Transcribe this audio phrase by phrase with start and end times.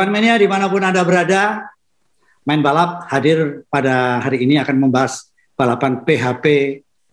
[0.00, 1.68] Evan Mania di mana pun Anda berada,
[2.48, 6.44] main balap hadir pada hari ini akan membahas balapan PHP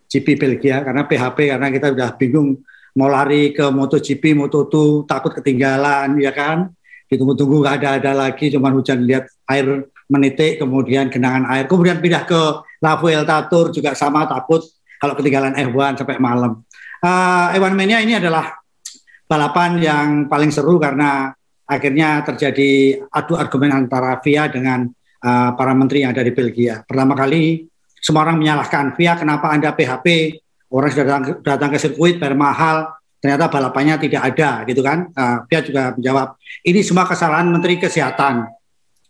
[0.07, 0.87] GP Belgia.
[0.87, 2.63] Karena PHP karena kita sudah bingung
[2.95, 6.71] mau lari ke MotoGP, Moto2 takut ketinggalan ya kan?
[7.11, 11.67] Ditunggu-tunggu nggak ada ada lagi cuman hujan lihat air menitik kemudian genangan air.
[11.67, 14.63] Kemudian pindah ke La Vuelta Tour juga sama takut
[14.95, 16.63] kalau ketinggalan F1 sampai malam.
[17.03, 18.55] Uh, Evan Mania ini adalah
[19.27, 21.35] balapan yang paling seru karena
[21.67, 24.87] akhirnya terjadi adu argumen antara VIA dengan
[25.21, 26.81] uh, para menteri yang ada di Belgia.
[26.87, 27.67] Pertama kali
[27.99, 30.39] semua orang menyalahkan VIA kenapa Anda PHP,
[30.71, 32.87] orang sudah datang, datang ke sirkuit bayar mahal,
[33.19, 35.11] ternyata balapannya tidak ada gitu kan.
[35.11, 36.27] Uh, juga menjawab,
[36.63, 38.47] ini semua kesalahan Menteri Kesehatan.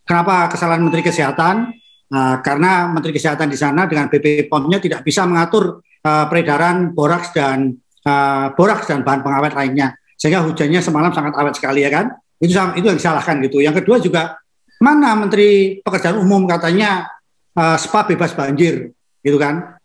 [0.07, 1.77] Kenapa kesalahan Menteri Kesehatan?
[2.07, 7.35] Uh, karena Menteri Kesehatan di sana dengan BP POM-nya tidak bisa mengatur uh, peredaran boraks
[7.35, 7.75] dan
[8.07, 9.93] uh, boraks dan bahan pengawet lainnya.
[10.17, 13.57] Sehingga hujannya semalam sangat awet sekali ya kan itu itu yang disalahkan gitu.
[13.61, 14.37] Yang kedua juga
[14.77, 17.09] mana Menteri Pekerjaan Umum katanya
[17.57, 18.93] uh, spa bebas banjir
[19.25, 19.77] gitu kan.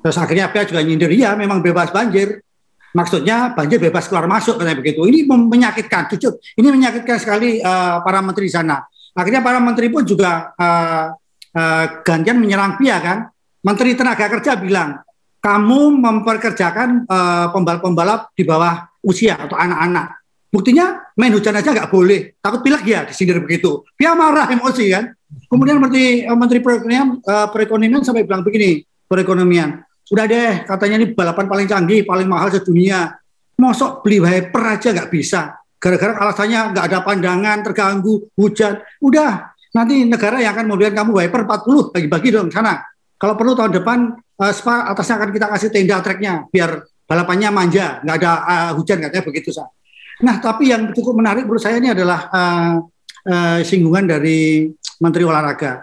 [0.00, 2.40] Terus akhirnya PA juga nyindir ya memang bebas banjir.
[2.94, 5.02] Maksudnya banjir bebas keluar masuk katanya begitu.
[5.02, 6.38] Ini menyakitkan, jujur.
[6.54, 8.86] Ini menyakitkan sekali uh, para menteri sana.
[9.18, 11.10] Akhirnya para menteri pun juga uh,
[11.58, 13.18] uh, gantian menyerang PIA kan.
[13.64, 15.00] Menteri Tenaga Kerja bilang,
[15.40, 17.08] kamu memperkerjakan
[17.48, 20.23] pembalap-pembalap di bawah usia atau anak-anak
[20.54, 23.82] Buktinya main hujan aja nggak boleh, takut pilek ya disindir begitu.
[23.98, 25.10] Dia marah emosi kan.
[25.50, 29.82] Kemudian Menteri uh, Menteri Perekonomian, uh, Perekonomian sampai bilang begini, perekonomian,
[30.14, 33.18] udah deh katanya ini balapan paling canggih, paling mahal sedunia.
[33.58, 35.58] Mosok beli wiper aja nggak bisa.
[35.82, 38.78] Gara-gara alasannya nggak ada pandangan, terganggu, hujan.
[39.02, 42.78] Udah, nanti negara yang akan memberikan kamu wiper 40, bagi-bagi dong sana.
[43.18, 43.98] Kalau perlu tahun depan
[44.38, 46.78] uh, spa atasnya akan kita kasih tenda treknya biar
[47.10, 49.66] balapannya manja, nggak ada uh, hujan katanya begitu sah.
[50.22, 52.74] Nah, tapi yang cukup menarik menurut saya ini adalah uh,
[53.26, 54.70] uh, singgungan dari
[55.02, 55.82] Menteri Olahraga.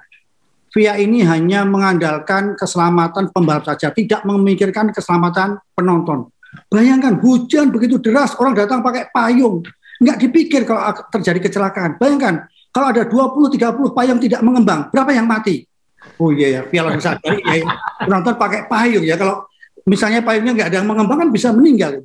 [0.72, 6.32] VIA ini hanya mengandalkan keselamatan pembalap saja, tidak memikirkan keselamatan penonton.
[6.72, 9.60] Bayangkan hujan begitu deras, orang datang pakai payung,
[10.00, 12.00] nggak dipikir kalau terjadi kecelakaan.
[12.00, 15.68] Bayangkan kalau ada 20-30 payung tidak mengembang, berapa yang mati?
[16.16, 17.68] Oh iya ya, VIA langsung sadar, ya,
[18.08, 19.20] penonton pakai payung ya.
[19.20, 19.44] Kalau
[19.84, 22.00] misalnya payungnya nggak ada yang mengembang kan bisa meninggal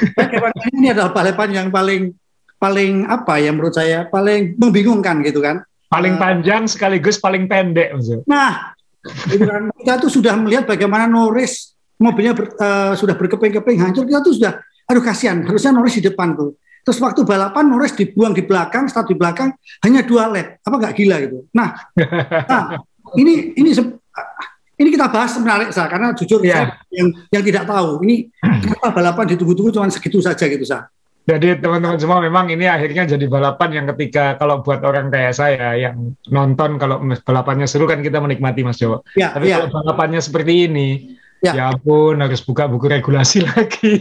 [0.00, 2.14] itu ini adalah balapan yang paling
[2.60, 5.64] paling apa ya menurut saya paling membingungkan gitu kan.
[5.90, 8.22] Paling uh, panjang sekaligus paling pendek maksudnya.
[8.30, 8.52] Nah,
[9.26, 14.22] itu kan kita tuh sudah melihat bagaimana Norris mobilnya ber, uh, sudah berkeping-keping hancur kita
[14.22, 16.54] tuh sudah aduh kasihan harusnya Norris di depan tuh.
[16.86, 19.52] Terus waktu balapan Norris dibuang di belakang, start di belakang
[19.84, 20.62] hanya dua lap.
[20.64, 21.44] Apa nggak gila gitu.
[21.52, 21.76] Nah,
[22.48, 22.62] nah
[23.18, 23.70] ini ini
[24.80, 29.24] ini kita bahas menarik sah karena jujur saya yang yang tidak tahu ini kenapa balapan
[29.36, 30.88] ditunggu-tunggu cuma segitu saja gitu sah.
[31.28, 35.76] Jadi teman-teman semua memang ini akhirnya jadi balapan yang ketika kalau buat orang kayak saya
[35.76, 39.04] yang nonton kalau balapannya seru kan kita menikmati Mas Jawa.
[39.14, 39.62] Ya, Tapi ya.
[39.62, 41.14] kalau balapannya seperti ini,
[41.44, 44.00] ya, ya pun harus buka buku regulasi lagi.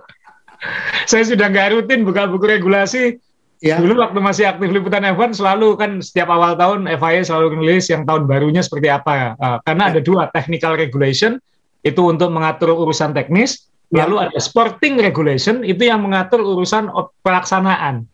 [1.10, 3.20] saya sudah nggak rutin buka buku regulasi
[3.64, 3.80] Ya.
[3.80, 8.04] Dulu waktu masih aktif liputan F1 selalu kan setiap awal tahun FIA selalu nulis yang
[8.04, 9.32] tahun barunya seperti apa.
[9.40, 9.90] Uh, karena ya.
[9.96, 11.40] ada dua technical regulation
[11.80, 14.04] itu untuk mengatur urusan teknis, ya.
[14.04, 16.92] lalu ada sporting regulation itu yang mengatur urusan
[17.24, 18.04] pelaksanaan.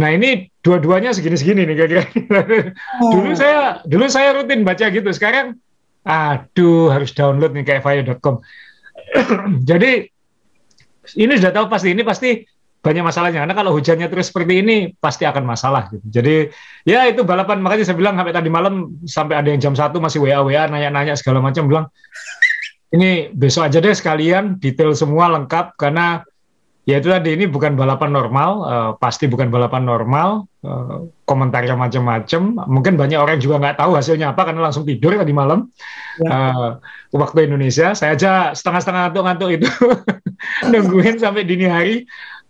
[0.00, 2.02] Nah ini dua-duanya segini-segini nih kira-kira.
[3.04, 3.10] Oh.
[3.20, 5.12] dulu saya dulu saya rutin baca gitu.
[5.12, 5.60] Sekarang
[6.08, 8.40] aduh harus download nih ke FIA.com.
[9.68, 10.08] Jadi
[11.20, 12.40] ini sudah tahu pasti ini pasti
[12.80, 16.04] banyak masalahnya karena kalau hujannya terus seperti ini pasti akan masalah gitu.
[16.08, 16.48] Jadi
[16.88, 20.24] ya itu balapan makanya saya bilang sampai tadi malam sampai ada yang jam satu masih
[20.24, 21.86] WA WA nanya-nanya segala macam bilang
[22.90, 26.24] ini besok aja deh sekalian detail semua lengkap karena
[26.88, 32.66] ya itu tadi ini bukan balapan normal uh, pasti bukan balapan normal uh, komentarnya macam-macam
[32.66, 35.70] mungkin banyak orang juga nggak tahu hasilnya apa karena langsung tidur tadi malam
[36.18, 36.30] ya.
[36.32, 36.70] uh,
[37.14, 39.68] waktu Indonesia saya aja setengah-setengah ngantuk-ngantuk itu
[40.72, 41.96] nungguin sampai dini hari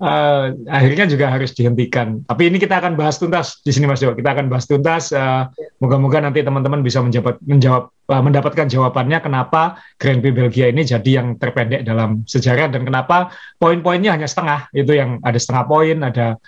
[0.01, 2.25] uh, akhirnya juga harus dihentikan.
[2.25, 4.17] Tapi ini kita akan bahas tuntas di sini Mas Jawa.
[4.17, 5.13] Kita akan bahas tuntas.
[5.13, 5.47] Uh,
[5.79, 11.23] moga-moga nanti teman-teman bisa menjawab, menjawab uh, mendapatkan jawabannya kenapa Grand Prix Belgia ini jadi
[11.23, 13.31] yang terpendek dalam sejarah dan kenapa
[13.61, 14.73] poin-poinnya hanya setengah.
[14.73, 16.41] Itu yang ada setengah poin, ada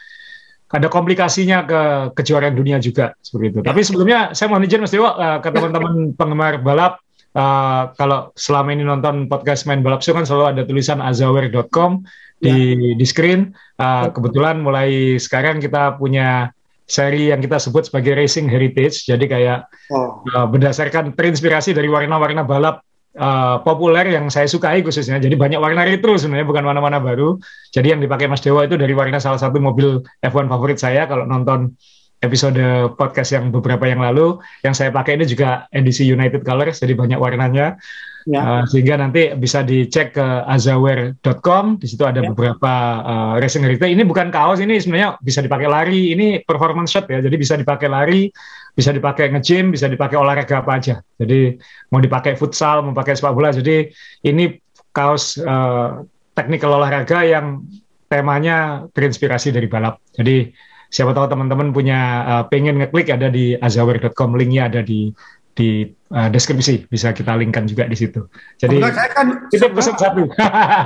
[0.72, 1.80] ada komplikasinya ke
[2.16, 3.60] kejuaraan dunia juga seperti itu.
[3.60, 7.04] Tapi sebelumnya saya mohon izin Mas Dewa uh, ke teman-teman penggemar balap
[7.36, 12.04] uh, kalau selama ini nonton podcast main balap show kan selalu ada tulisan azaware.com
[12.42, 12.94] di ya.
[12.98, 13.54] di screen.
[13.78, 16.50] Uh, kebetulan mulai sekarang kita punya
[16.82, 19.06] seri yang kita sebut sebagai racing heritage.
[19.06, 20.26] Jadi kayak oh.
[20.34, 22.82] uh, berdasarkan terinspirasi dari warna-warna balap
[23.16, 25.22] uh, populer yang saya sukai khususnya.
[25.22, 27.38] Jadi banyak warna retro sebenarnya bukan warna-warna baru.
[27.70, 31.24] Jadi yang dipakai Mas Dewa itu dari warna salah satu mobil F1 favorit saya kalau
[31.24, 31.78] nonton
[32.22, 32.62] episode
[32.94, 34.38] podcast yang beberapa yang lalu.
[34.62, 37.76] Yang saya pakai ini juga edisi United Colors, jadi banyak warnanya.
[38.22, 38.38] Ya.
[38.38, 41.82] Uh, sehingga nanti bisa dicek ke azaware.com.
[41.82, 42.30] Di situ ada ya.
[42.30, 43.90] beberapa uh, racing retail.
[43.90, 46.14] Ini bukan kaos, ini sebenarnya bisa dipakai lari.
[46.14, 48.30] Ini performance shirt ya, jadi bisa dipakai lari,
[48.78, 50.94] bisa dipakai nge-gym, bisa dipakai olahraga apa aja.
[51.18, 51.58] Jadi
[51.90, 53.50] mau dipakai futsal, mau pakai sepak bola.
[53.50, 53.90] Jadi
[54.22, 54.54] ini
[54.94, 56.06] kaos uh,
[56.38, 57.66] teknikal olahraga yang
[58.06, 59.98] temanya terinspirasi dari balap.
[60.14, 60.52] Jadi
[60.92, 61.98] siapa tahu teman-teman punya
[62.28, 65.08] uh, pengen ngeklik ada di azaware.com linknya ada di
[65.52, 68.24] di uh, deskripsi bisa kita linkkan juga di situ.
[68.60, 70.28] Jadi saya kan itu pesan satu.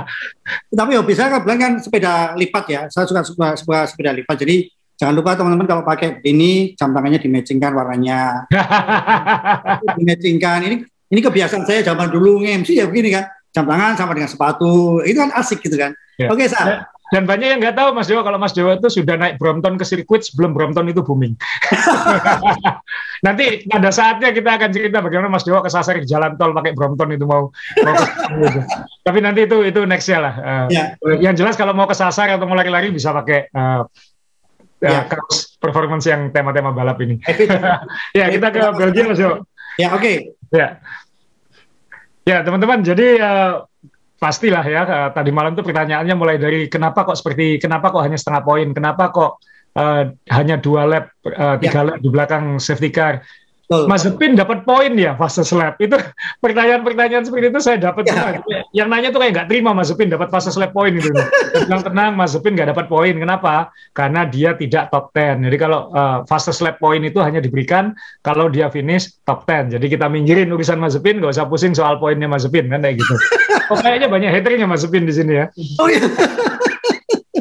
[0.79, 2.81] tapi hobi saya kan kan sepeda lipat ya.
[2.91, 4.35] Saya suka suka, suka sepeda lipat.
[4.43, 8.47] Jadi jangan lupa teman-teman kalau pakai ini jam tangannya dimatchingkan warnanya.
[9.99, 10.59] dimatchingkan.
[10.67, 13.27] Ini ini kebiasaan saya zaman dulu nge-MC ya begini kan.
[13.55, 14.99] Jam tangan sama dengan sepatu.
[15.03, 15.95] Itu kan asik gitu kan.
[16.19, 16.27] Ya.
[16.27, 16.91] Oke, Sa.
[17.07, 19.87] Dan banyak yang nggak tahu Mas Dewa kalau Mas Dewa itu sudah naik Brompton ke
[19.87, 21.39] sirkuit sebelum Brompton itu booming.
[23.25, 27.15] Nanti pada saatnya kita akan cerita bagaimana Mas Dewa kesasar di jalan tol pakai Brompton
[27.15, 27.47] itu mau.
[27.79, 27.95] mau.
[29.07, 30.33] Tapi nanti itu itu nextnya lah.
[30.35, 30.83] Uh, ya.
[31.31, 33.87] Yang jelas kalau mau kesasar atau mau lari-lari bisa pakai uh,
[34.83, 35.07] ya.
[35.63, 37.23] performance yang tema-tema balap ini.
[38.19, 39.39] ya kita ke Belgia Mas Dewa.
[39.79, 40.03] Ya oke.
[40.03, 40.15] Okay.
[40.51, 40.83] Ya.
[42.27, 43.63] Ya teman-teman jadi uh,
[44.17, 44.81] pastilah ya
[45.13, 48.67] tadi malam itu pertanyaannya mulai dari kenapa kok seperti kenapa kok hanya setengah poin?
[48.73, 49.31] Kenapa kok
[49.77, 51.87] uh, hanya dua lap uh, tiga ya.
[51.93, 53.21] lap di belakang safety car?
[53.67, 53.83] Betul.
[53.91, 55.99] Mas Zepin dapat poin ya fase slap itu
[56.43, 58.39] pertanyaan-pertanyaan seperti itu saya dapat ya.
[58.71, 61.11] yang nanya tuh kayak nggak terima Mas Zepin dapat fase slap poin itu
[61.51, 63.11] tenang tenang Mas Zepin nggak dapat poin.
[63.11, 63.75] Kenapa?
[63.91, 67.91] Karena dia tidak top 10 jadi kalau uh, fase slap poin itu hanya diberikan
[68.23, 71.99] kalau dia finish top 10 jadi kita minggirin urusan Mas Zepin nggak usah pusing soal
[71.99, 73.19] poinnya Mas Zepin kan kayak gitu
[73.71, 75.45] oh, kayaknya banyak haternya Mas Zepin di sini ya.
[75.79, 76.03] Oh iya.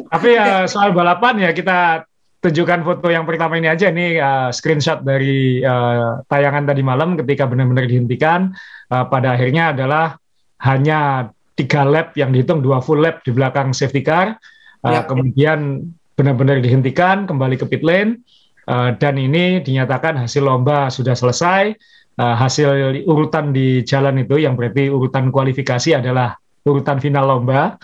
[0.06, 2.06] Tapi ya soal balapan ya kita
[2.40, 3.90] tunjukkan foto yang pertama ini aja.
[3.90, 8.54] Ini uh, screenshot dari uh, tayangan tadi malam ketika benar-benar dihentikan.
[8.86, 10.14] Uh, pada akhirnya adalah
[10.62, 14.38] hanya tiga lap yang dihitung dua full lap di belakang safety car.
[14.84, 15.08] Uh, ya.
[15.08, 18.22] kemudian benar-benar dihentikan kembali ke pit lane.
[18.66, 21.74] Uh, dan ini dinyatakan hasil lomba sudah selesai
[22.20, 26.36] uh, hasil urutan di jalan itu yang berarti urutan kualifikasi adalah
[26.66, 27.76] urutan final lomba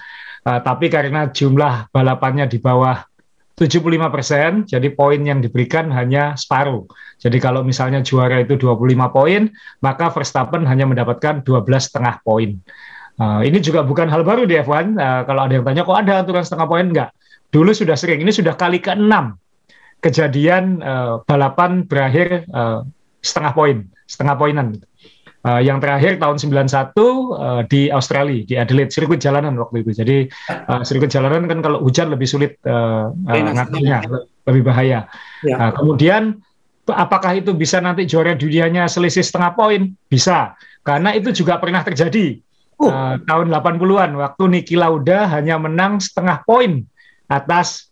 [0.49, 2.99] uh, tapi karena jumlah balapannya di bawah
[3.53, 6.89] 75 persen, jadi poin yang diberikan hanya separuh.
[7.21, 9.53] Jadi kalau misalnya juara itu 25 poin,
[9.85, 12.57] maka Verstappen hanya mendapatkan 12 setengah poin.
[13.21, 14.97] Uh, ini juga bukan hal baru di F1.
[14.97, 16.87] Uh, kalau ada yang tanya, kok ada aturan setengah poin?
[16.91, 17.13] Enggak.
[17.53, 18.25] Dulu sudah sering.
[18.25, 19.15] Ini sudah kali ke-6
[20.03, 22.83] kejadian uh, balapan berakhir uh,
[23.23, 24.69] setengah poin, setengah poinan.
[25.43, 29.91] Uh, yang terakhir tahun 91 uh, di Australia di Adelaide sirkuit jalanan waktu itu.
[29.91, 30.17] Jadi
[30.71, 34.07] uh, sirkuit jalanan kan kalau hujan lebih sulit uh, uh, ngaturnya,
[34.47, 35.11] lebih bahaya.
[35.43, 35.57] Ya.
[35.59, 36.39] Uh, kemudian
[36.87, 39.95] apakah itu bisa nanti juara dunianya selisih setengah poin?
[40.07, 40.55] Bisa.
[40.87, 42.39] Karena itu juga pernah terjadi
[42.79, 46.87] uh, tahun 80-an waktu Niki Lauda hanya menang setengah poin
[47.31, 47.91] atas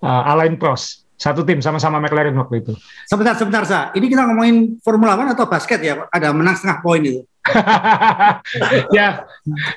[0.00, 2.72] uh, Alain Prost satu tim sama-sama McLaren waktu itu.
[3.04, 3.92] Sebentar, sebentar, Sa.
[3.92, 6.08] Ini kita ngomongin Formula One atau basket ya?
[6.08, 7.20] Ada menang setengah poin itu.
[8.96, 9.24] ya,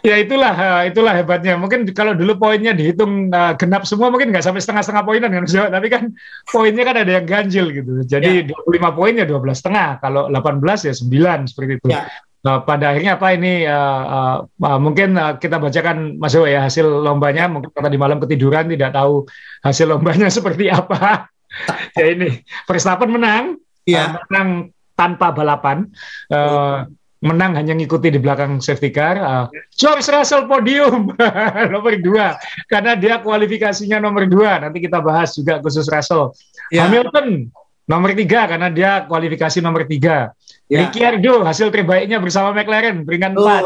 [0.04, 1.60] ya itulah, eh, itulah hebatnya.
[1.60, 5.88] Mungkin kalau dulu poinnya dihitung uh, genap semua, mungkin nggak sampai setengah-setengah poinan kan, tapi
[5.92, 6.04] kan
[6.48, 8.04] poinnya kan ada yang ganjil gitu.
[8.08, 8.56] Jadi ya.
[8.68, 11.88] 25 poin ya 12 setengah, kalau 18 ya 9 seperti itu.
[11.92, 12.08] Ya.
[12.44, 16.68] Uh, pada akhirnya apa ini uh, uh, uh, mungkin uh, kita bacakan Mas Ewa ya
[16.68, 19.24] hasil lombanya mungkin tadi malam ketiduran tidak tahu
[19.64, 21.32] hasil lombanya seperti apa
[22.00, 24.10] ya ini Verstappen menang, ya.
[24.10, 24.50] uh, menang
[24.94, 25.90] tanpa balapan.
[26.30, 26.86] Uh,
[27.24, 29.16] menang hanya ngikuti di belakang safety car.
[29.16, 29.46] Uh,
[29.80, 31.16] George Russell podium
[31.74, 32.36] nomor dua
[32.68, 34.60] karena dia kualifikasinya nomor dua.
[34.60, 36.36] Nanti kita bahas juga khusus Russell.
[36.68, 36.84] Ya.
[36.84, 37.48] Hamilton
[37.88, 40.36] nomor tiga karena dia kualifikasi nomor tiga.
[40.68, 40.88] Ya.
[40.88, 43.64] Ricciardo hasil terbaiknya bersama McLaren peringkat oh, empat.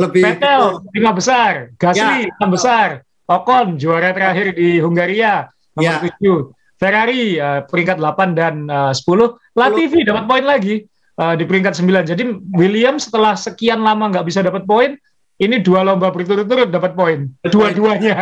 [0.00, 0.62] Lebih Vettel
[0.96, 2.32] lima besar, Gasly ya.
[2.40, 2.88] enam besar,
[3.28, 6.02] Ocon juara terakhir di Hungaria nomor ya.
[6.08, 6.38] tujuh.
[6.80, 9.04] Ferrari uh, peringkat 8 dan uh, 10,
[9.52, 10.80] Latifi dapat poin lagi
[11.20, 12.08] uh, di peringkat 9.
[12.08, 12.24] Jadi
[12.56, 14.96] Williams setelah sekian lama nggak bisa dapat poin,
[15.40, 18.16] ini dua lomba berturut-turut dapat poin, dua-duanya.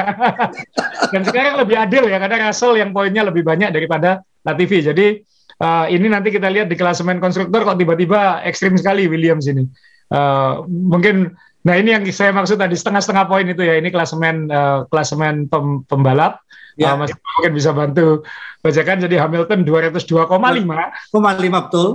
[1.15, 4.83] dan sekarang lebih adil ya karena Russell yang poinnya lebih banyak daripada Latifi.
[4.87, 5.19] Jadi
[5.59, 9.67] uh, ini nanti kita lihat di klasemen konstruktor kok tiba-tiba ekstrim sekali Williams ini.
[10.09, 11.35] Uh, mungkin
[11.67, 15.83] Nah ini yang saya maksud tadi setengah-setengah poin itu ya ini klasemen uh, klasemen pem,
[15.89, 16.39] pembalap.
[16.79, 16.95] Ya.
[16.95, 18.23] Uh, Mas mungkin bisa bantu
[18.63, 20.31] bacakan jadi Hamilton 202,5.
[20.31, 21.89] 0,5 betul.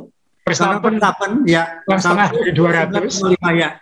[0.43, 1.79] Verstappen ya.
[1.88, 3.55] Setengah dari 200.
[3.55, 3.79] ya.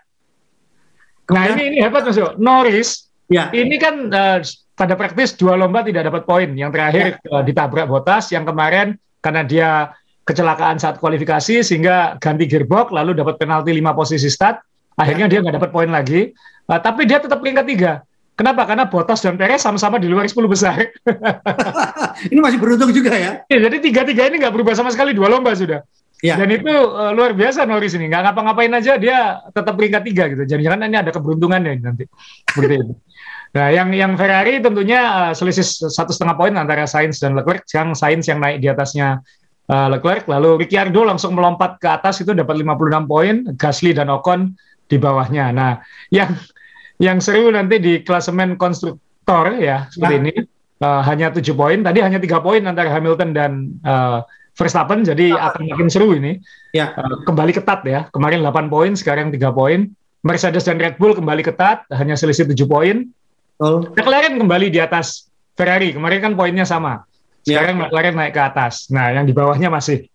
[1.32, 3.10] Nah ini ini hebat Mas Norris.
[3.32, 3.48] Ya.
[3.50, 4.40] Ini kan uh,
[4.76, 6.50] pada praktis dua lomba tidak dapat poin.
[6.54, 7.30] Yang terakhir ya.
[7.32, 9.70] uh, ditabrak Botas, yang kemarin karena dia
[10.22, 15.32] kecelakaan saat kualifikasi sehingga ganti gearbox lalu dapat penalti lima posisi start akhirnya ya.
[15.32, 16.32] dia nggak dapat poin lagi
[16.68, 17.94] uh, tapi dia tetap peringkat tiga
[18.32, 18.66] Kenapa?
[18.66, 20.90] Karena Bottas dan Perez sama-sama di luar 10 besar.
[22.34, 23.46] ini masih beruntung juga ya?
[23.46, 25.86] ya jadi tiga-tiga ini nggak berubah sama sekali, dua lomba sudah.
[26.26, 26.42] Ya.
[26.42, 30.44] Dan itu uh, luar biasa Norris ini, nggak ngapa-ngapain aja dia tetap peringkat tiga gitu.
[30.48, 32.10] Jadi jangan ini ada keberuntungannya nanti.
[32.50, 32.94] Seperti itu.
[33.52, 37.68] Nah, yang yang Ferrari tentunya uh, selisih satu setengah poin antara Sainz dan Leclerc.
[37.70, 39.22] Sekarang Sainz yang naik di atasnya
[39.70, 44.56] uh, Leclerc, lalu Ricciardo langsung melompat ke atas itu dapat 56 poin, Gasly dan Ocon
[44.92, 45.56] di bawahnya.
[45.56, 45.80] Nah,
[46.12, 46.36] yang
[47.00, 50.22] yang seru nanti di klasemen konstruktor ya seperti nah.
[50.28, 50.34] ini
[50.84, 51.80] uh, hanya tujuh poin.
[51.80, 53.52] Tadi hanya tiga poin antara Hamilton dan
[53.88, 54.20] uh,
[54.52, 55.56] Verstappen, jadi nah.
[55.56, 56.44] akan makin seru ini.
[56.76, 56.92] Ya.
[57.00, 58.12] Uh, kembali ketat ya.
[58.12, 59.88] Kemarin 8 poin, sekarang tiga poin.
[60.22, 63.10] Mercedes dan Red Bull kembali ketat, hanya selisih tujuh poin.
[63.58, 63.82] Oh.
[63.96, 65.96] McLaren kembali di atas Ferrari.
[65.96, 67.08] Kemarin kan poinnya sama.
[67.48, 67.58] Ya.
[67.58, 67.82] Sekarang ya.
[67.88, 68.92] McLaren naik ke atas.
[68.94, 70.06] Nah, yang di bawahnya masih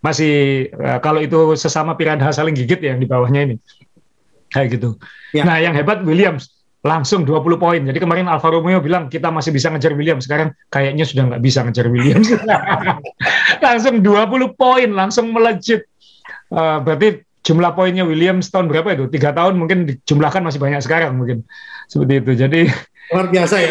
[0.00, 3.56] masih uh, kalau itu sesama piranha saling gigit ya yang di bawahnya ini
[4.64, 4.96] kayak gitu.
[5.36, 5.44] Ya.
[5.44, 6.48] Nah, yang hebat Williams
[6.80, 7.82] langsung 20 poin.
[7.82, 10.24] Jadi kemarin Alfa Romeo bilang kita masih bisa ngejar Williams.
[10.24, 12.30] Sekarang kayaknya sudah nggak bisa ngejar Williams.
[13.66, 15.84] langsung 20 poin, langsung melejit.
[16.48, 19.10] Uh, berarti jumlah poinnya Williams tahun berapa itu?
[19.10, 21.42] Tiga tahun mungkin dijumlahkan masih banyak sekarang mungkin
[21.90, 22.32] seperti itu.
[22.38, 22.60] Jadi
[23.14, 23.70] luar biasa ya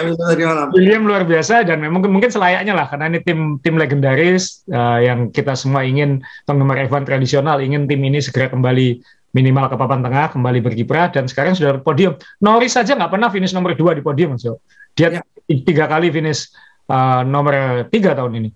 [0.71, 5.27] William luar biasa dan memang mungkin selayaknya lah karena ini tim tim legendaris uh, yang
[5.27, 9.03] kita semua ingin penggemar F1 tradisional ingin tim ini segera kembali
[9.35, 12.15] minimal ke papan tengah, kembali berkiprah, dan sekarang sudah podium.
[12.39, 14.63] Norris saja nggak pernah finish nomor dua di podium, so.
[14.95, 15.21] Dia ya.
[15.67, 16.55] tiga kali finish
[16.87, 18.49] uh, nomor tiga tahun ini.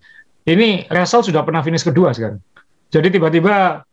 [0.48, 2.40] Ini Russell sudah pernah finish kedua sekarang.
[2.90, 3.84] Jadi tiba-tiba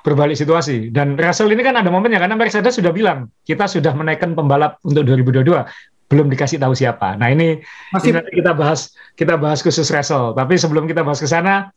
[0.00, 0.88] berbalik situasi.
[0.88, 5.04] Dan Russell ini kan ada momennya, karena Mercedes sudah bilang, kita sudah menaikkan pembalap untuk
[5.04, 5.44] 2022
[6.04, 7.16] belum dikasih tahu siapa.
[7.16, 8.12] Nah ini, Masih...
[8.12, 10.36] ini nanti kita bahas kita bahas khusus Russell.
[10.36, 11.72] Tapi sebelum kita bahas ke sana,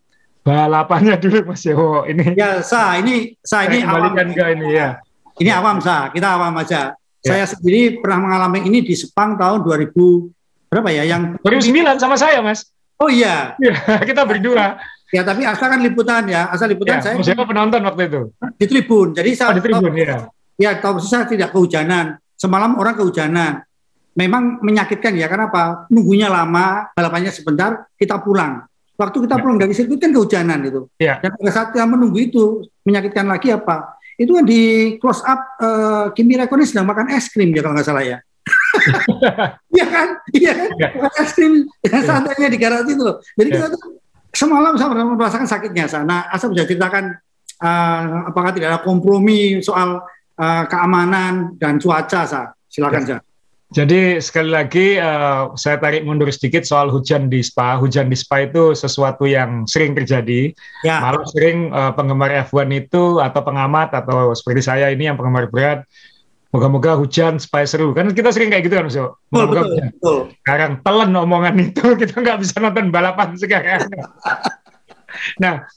[0.47, 2.31] balapannya dulu Mas Yowo ini.
[2.39, 4.15] Ya, sa ini sa ini awam.
[4.15, 5.03] ke ini ya.
[5.37, 6.95] Ini awam sa, kita awam aja.
[7.21, 7.35] Ya.
[7.35, 9.91] Saya sendiri pernah mengalami ini di Sepang tahun 2000
[10.71, 12.71] berapa ya yang 2009 sama saya, Mas.
[12.97, 13.59] Oh iya.
[13.59, 13.75] Ya,
[14.09, 14.79] kita berdua.
[15.11, 17.15] Ya, tapi asal kan liputan ya, asal liputan ya, saya.
[17.19, 18.21] Siapa penonton waktu itu?
[18.55, 19.15] Di tribun.
[19.15, 20.17] Jadi saya oh, di tribun tahu, ya.
[20.57, 22.19] Ya, tahu saya tidak kehujanan.
[22.35, 23.63] Semalam orang kehujanan.
[24.17, 25.85] Memang menyakitkan ya, kenapa?
[25.93, 28.65] Nunggunya lama, balapannya sebentar, kita pulang.
[28.97, 29.41] Waktu kita ya.
[29.45, 30.89] pulang dari sirkuit kan kehujanan itu.
[30.97, 31.21] Ya.
[31.21, 33.93] Dan pada saat kita menunggu itu menyakitkan lagi apa?
[34.17, 37.85] Itu kan di close up uh, Kimi Räikkönen sedang makan es krim ya kalau nggak
[37.85, 38.17] salah ya.
[39.77, 40.07] Iya kan?
[40.33, 40.69] Iya kan?
[40.81, 40.87] Ya.
[40.97, 41.53] Makan es krim
[41.85, 41.99] ya.
[42.01, 43.21] santainya di garasi itu loh.
[43.37, 43.55] Jadi ya.
[43.61, 43.81] kita tuh
[44.33, 46.25] semalam sama merasakan sakitnya sana.
[46.33, 47.13] Asal bisa ceritakan
[47.61, 50.01] uh, apakah tidak ada kompromi soal
[50.41, 52.41] uh, keamanan dan cuaca sa.
[52.65, 53.17] Silakan ya.
[53.67, 57.75] Jadi sekali lagi uh, saya tarik mundur sedikit soal hujan di Spa.
[57.75, 60.55] Hujan di Spa itu sesuatu yang sering terjadi.
[60.87, 61.03] Ya.
[61.03, 65.83] Malah sering uh, penggemar F1 itu atau pengamat atau seperti saya ini yang penggemar berat,
[66.55, 67.91] moga-moga hujan supaya seru.
[67.91, 69.19] Kan kita sering kayak gitu kan, so.
[69.35, 70.19] Moga-moga betul, betul.
[70.47, 73.83] Sekarang telan omongan itu kita nggak bisa nonton balapan sekarang.
[75.43, 75.67] nah,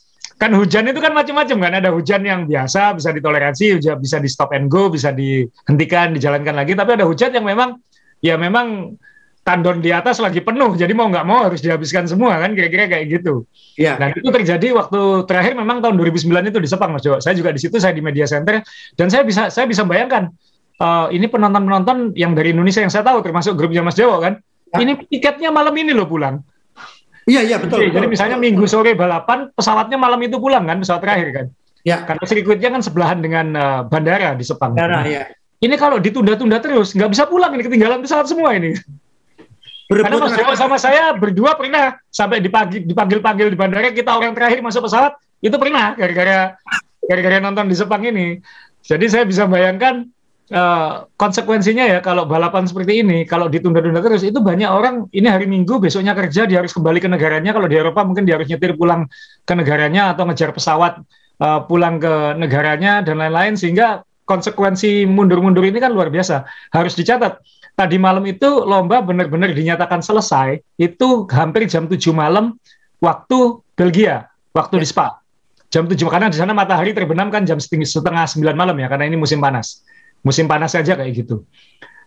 [0.40, 1.72] kan hujan itu kan macam-macam kan?
[1.84, 6.56] Ada hujan yang biasa bisa ditoleransi hujan bisa di stop and go bisa dihentikan dijalankan
[6.56, 6.72] lagi.
[6.72, 7.76] Tapi ada hujan yang memang
[8.24, 8.96] ya memang
[9.44, 10.72] tandon di atas lagi penuh.
[10.80, 12.56] Jadi mau nggak mau harus dihabiskan semua kan?
[12.56, 13.44] Kira-kira kayak gitu.
[13.76, 14.00] Ya.
[14.00, 17.48] dan itu terjadi waktu terakhir memang tahun 2009 itu di Sepang mas Jawa saya juga
[17.52, 18.64] di situ saya di media center.
[18.96, 20.32] Dan saya bisa saya bisa bayangkan
[20.80, 24.34] uh, ini penonton-penonton yang dari Indonesia yang saya tahu termasuk grupnya Mas Jawa kan?
[24.70, 24.86] Ya.
[24.86, 26.46] ini tiketnya malam ini loh pulang
[27.30, 27.78] Iya iya betul.
[27.78, 27.96] Jadi, betul.
[28.02, 31.46] jadi misalnya minggu sore balapan pesawatnya malam itu pulang kan pesawat terakhir kan.
[31.86, 32.02] Ya.
[32.02, 34.74] Karena sirkuitnya kan sebelahan dengan uh, bandara di Sepang.
[34.74, 35.30] Bandara ya.
[35.62, 38.74] Ini kalau ditunda-tunda terus nggak bisa pulang ini ketinggalan pesawat semua ini.
[39.90, 44.34] Berebut Karena Mas Jawa sama saya berdua pernah sampai dipanggil dipanggil-panggil di bandara kita orang
[44.34, 46.54] terakhir masuk pesawat itu pernah gara-gara
[47.06, 48.38] gara-gara nonton di Sepang ini.
[48.80, 50.06] Jadi saya bisa bayangkan
[50.50, 55.46] Uh, konsekuensinya ya kalau balapan seperti ini kalau ditunda-tunda terus itu banyak orang ini hari
[55.46, 57.54] Minggu besoknya kerja dia harus kembali ke negaranya.
[57.54, 59.06] Kalau di Eropa mungkin dia harus nyetir pulang
[59.46, 61.06] ke negaranya atau ngejar pesawat
[61.38, 66.42] uh, pulang ke negaranya dan lain-lain sehingga konsekuensi mundur-mundur ini kan luar biasa.
[66.74, 67.38] Harus dicatat
[67.78, 72.58] tadi malam itu lomba benar-benar dinyatakan selesai itu hampir jam 7 malam
[72.98, 74.82] waktu Belgia waktu ya.
[74.82, 75.06] di Spa.
[75.70, 79.14] Jam 7 karena di sana matahari terbenam kan jam setengah sembilan malam ya karena ini
[79.14, 79.86] musim panas
[80.24, 81.44] musim panas saja kayak gitu.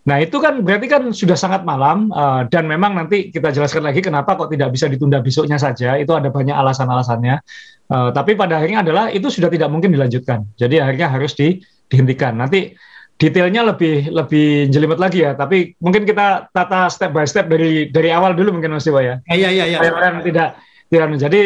[0.04, 4.04] Nah itu kan berarti kan sudah sangat malam uh, dan memang nanti kita jelaskan lagi
[4.04, 5.96] kenapa kok tidak bisa ditunda besoknya saja.
[5.96, 7.40] Itu ada banyak alasan-alasannya.
[7.88, 10.44] Uh, tapi pada akhirnya adalah itu sudah tidak mungkin dilanjutkan.
[10.60, 12.36] Jadi akhirnya harus di, dihentikan.
[12.36, 12.76] Nanti
[13.16, 15.40] detailnya lebih lebih jelimet lagi ya.
[15.40, 19.16] Tapi mungkin kita tata step by step dari dari awal dulu mungkin Mas Dewa ya.
[19.32, 19.78] Iya iya iya.
[19.80, 20.50] Supaya orang tidak
[20.92, 21.42] tidak jadi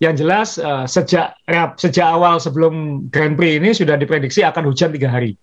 [0.00, 1.36] yang jelas uh, sejak
[1.76, 5.36] sejak awal sebelum Grand Prix ini sudah diprediksi akan hujan tiga hari.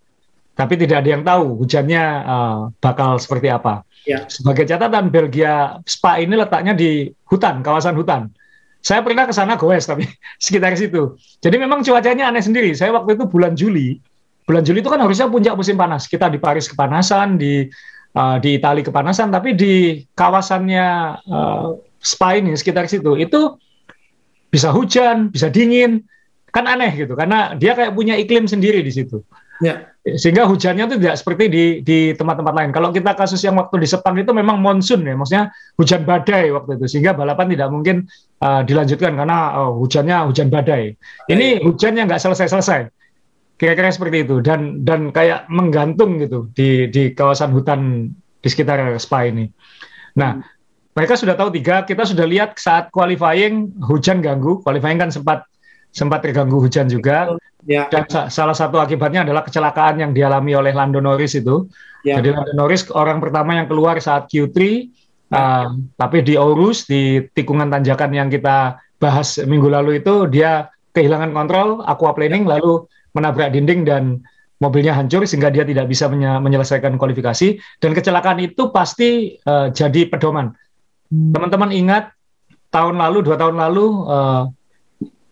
[0.58, 3.86] Tapi tidak ada yang tahu hujannya uh, bakal seperti apa.
[4.10, 4.26] Ya.
[4.26, 8.34] Sebagai catatan, Belgia Spa ini letaknya di hutan, kawasan hutan.
[8.82, 10.10] Saya pernah ke sana goes tapi
[10.46, 11.14] sekitar situ.
[11.46, 12.74] Jadi memang cuacanya aneh sendiri.
[12.74, 14.02] Saya waktu itu bulan Juli.
[14.50, 16.10] Bulan Juli itu kan harusnya puncak musim panas.
[16.10, 17.70] Kita di Paris kepanasan, di
[18.18, 20.88] uh, di Italia kepanasan, tapi di kawasannya
[21.30, 23.60] uh, Spa ini sekitar situ itu
[24.48, 26.02] bisa hujan, bisa dingin,
[26.50, 29.22] kan aneh gitu karena dia kayak punya iklim sendiri di situ.
[29.58, 29.90] Ya.
[30.08, 32.72] Sehingga hujannya itu tidak seperti di di tempat-tempat lain.
[32.72, 36.80] Kalau kita kasus yang waktu di Sepang itu memang monsun ya, maksudnya hujan badai waktu
[36.80, 38.08] itu sehingga balapan tidak mungkin
[38.40, 40.96] uh, dilanjutkan karena uh, hujannya hujan badai.
[41.28, 42.88] Ini hujannya nggak selesai-selesai.
[43.58, 49.28] Kira-kira seperti itu dan dan kayak menggantung gitu di di kawasan hutan di sekitar Spa
[49.28, 49.50] ini.
[50.16, 50.58] Nah, hmm
[50.98, 55.46] mereka sudah tahu tiga, kita sudah lihat saat qualifying hujan ganggu, qualifying kan sempat
[55.98, 57.34] sempat terganggu hujan juga.
[57.66, 57.90] Ya.
[57.90, 61.66] Dan sa salah satu akibatnya adalah kecelakaan yang dialami oleh Lando Norris itu.
[62.06, 62.22] Ya.
[62.22, 64.70] Jadi Lando Norris orang pertama yang keluar saat Q3, ya.
[65.34, 71.34] uh, tapi di Aurus di tikungan tanjakan yang kita bahas minggu lalu itu dia kehilangan
[71.34, 72.62] kontrol, aquaplaning, ya.
[72.62, 72.86] lalu
[73.18, 74.22] menabrak dinding dan
[74.62, 80.54] mobilnya hancur sehingga dia tidak bisa menyelesaikan kualifikasi dan kecelakaan itu pasti uh, jadi pedoman
[81.08, 81.32] Hmm.
[81.32, 82.12] Teman-teman ingat
[82.68, 84.44] tahun lalu, dua tahun lalu uh,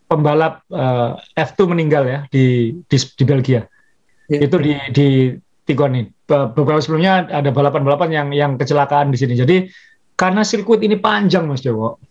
[0.06, 3.62] pembalap uh, eh, F2 meninggal ya di di, di Belgia.
[4.30, 5.08] Ya, itu di di
[5.66, 6.06] Tigoni.
[6.26, 9.34] Beberapa sebelumnya ada balapan-balapan yang yang kecelakaan di sini.
[9.38, 9.70] Jadi
[10.18, 12.02] karena sirkuit ini panjang Mas Joko.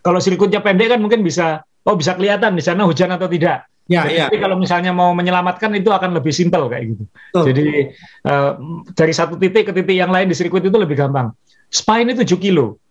[0.00, 3.68] Kalau sirkuitnya pendek kan mungkin bisa oh bisa kelihatan di sana hujan atau tidak.
[3.86, 4.42] Ya, Jadi ya.
[4.42, 7.04] kalau misalnya mau menyelamatkan itu akan lebih simpel kayak gitu.
[7.38, 7.94] Jadi
[8.26, 8.58] uh,
[8.98, 11.30] dari satu titik ke titik yang lain di sirkuit itu lebih gampang.
[11.70, 12.82] Spa ini 7 kilo.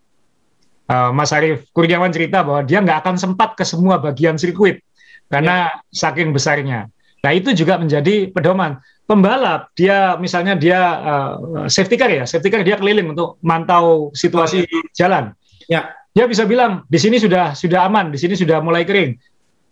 [0.86, 4.86] Uh, Mas Arief Kurniawan cerita bahwa dia nggak akan sempat ke semua bagian sirkuit
[5.26, 5.82] karena ya.
[5.90, 6.86] saking besarnya.
[7.26, 8.78] Nah itu juga menjadi pedoman
[9.10, 9.74] pembalap.
[9.74, 14.66] Dia misalnya dia uh, safety car ya, safety car dia keliling untuk mantau situasi oh,
[14.66, 14.82] ya.
[14.94, 15.24] jalan.
[15.66, 15.82] Ya.
[16.16, 19.20] Dia bisa bilang di sini sudah sudah aman, di sini sudah mulai kering.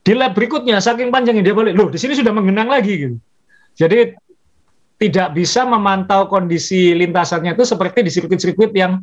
[0.04, 3.16] Di lap berikutnya saking panjangnya dia balik, loh di sini sudah mengenang lagi gitu.
[3.80, 4.12] Jadi
[5.00, 9.00] tidak bisa memantau kondisi lintasannya itu seperti di sirkuit-sirkuit yang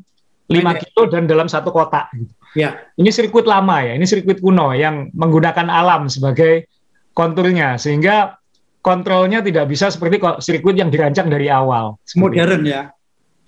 [0.50, 2.10] 5 kilo dan dalam satu kotak.
[2.58, 2.88] Ya.
[2.98, 6.68] Ini sirkuit lama ya, ini sirkuit kuno yang menggunakan alam sebagai
[7.16, 8.40] konturnya sehingga
[8.82, 12.02] kontrolnya tidak bisa seperti sirkuit yang dirancang dari awal.
[12.18, 12.92] Modern ya.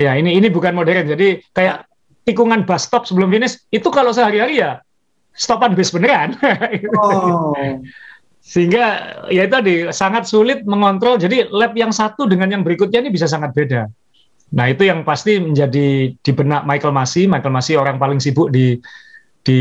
[0.02, 1.06] Ya, ini ini bukan modern.
[1.10, 1.86] Jadi kayak
[2.24, 4.80] tikungan bus stop sebelum finish itu kalau sehari-hari ya
[5.36, 6.38] stopan bus beneran.
[6.98, 7.54] Oh.
[8.44, 11.16] Sehingga ya itu tadi sangat sulit mengontrol.
[11.16, 13.88] Jadi lap yang satu dengan yang berikutnya ini bisa sangat beda.
[14.54, 17.26] Nah itu yang pasti menjadi di benak Michael Masi.
[17.26, 18.78] Michael Masi orang paling sibuk di
[19.44, 19.60] di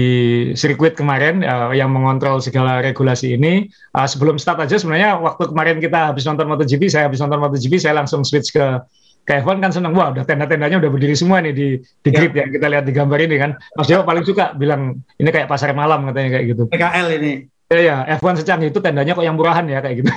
[0.55, 3.67] sirkuit kemarin uh, yang mengontrol segala regulasi ini.
[3.97, 7.83] Uh, sebelum start aja sebenarnya waktu kemarin kita habis nonton MotoGP, saya habis nonton MotoGP,
[7.83, 8.79] saya langsung switch ke
[9.23, 12.19] ke F1 kan seneng, wah udah tenda-tendanya udah berdiri semua nih di di ya.
[12.19, 13.51] grid yang kita lihat di gambar ini kan.
[13.79, 16.63] Mas Dewa paling suka bilang ini kayak pasar malam katanya kayak gitu.
[16.67, 17.33] PKL ini.
[17.73, 20.11] Ya, ya, F1 secanggih itu tendanya kok yang murahan ya kayak gitu.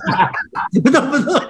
[0.84, 1.42] betul betul.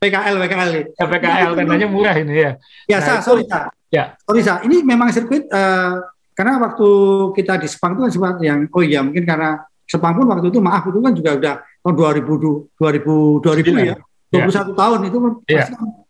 [0.00, 0.70] PKL PKL.
[0.96, 2.52] Ya, PKL tendanya murah ini ya.
[2.88, 3.68] Ya, nah, sa, itu, sorry sa.
[3.92, 4.16] Ya.
[4.24, 6.00] Sorry sa, ini memang sirkuit uh,
[6.32, 6.88] karena waktu
[7.36, 10.88] kita di Sepang itu kan yang oh iya mungkin karena Sepang pun waktu itu maaf
[10.88, 13.96] itu kan juga udah tahun 2000 2000 2000 ya.
[14.30, 14.62] 21 ya.
[14.72, 15.64] tahun itu kan ya.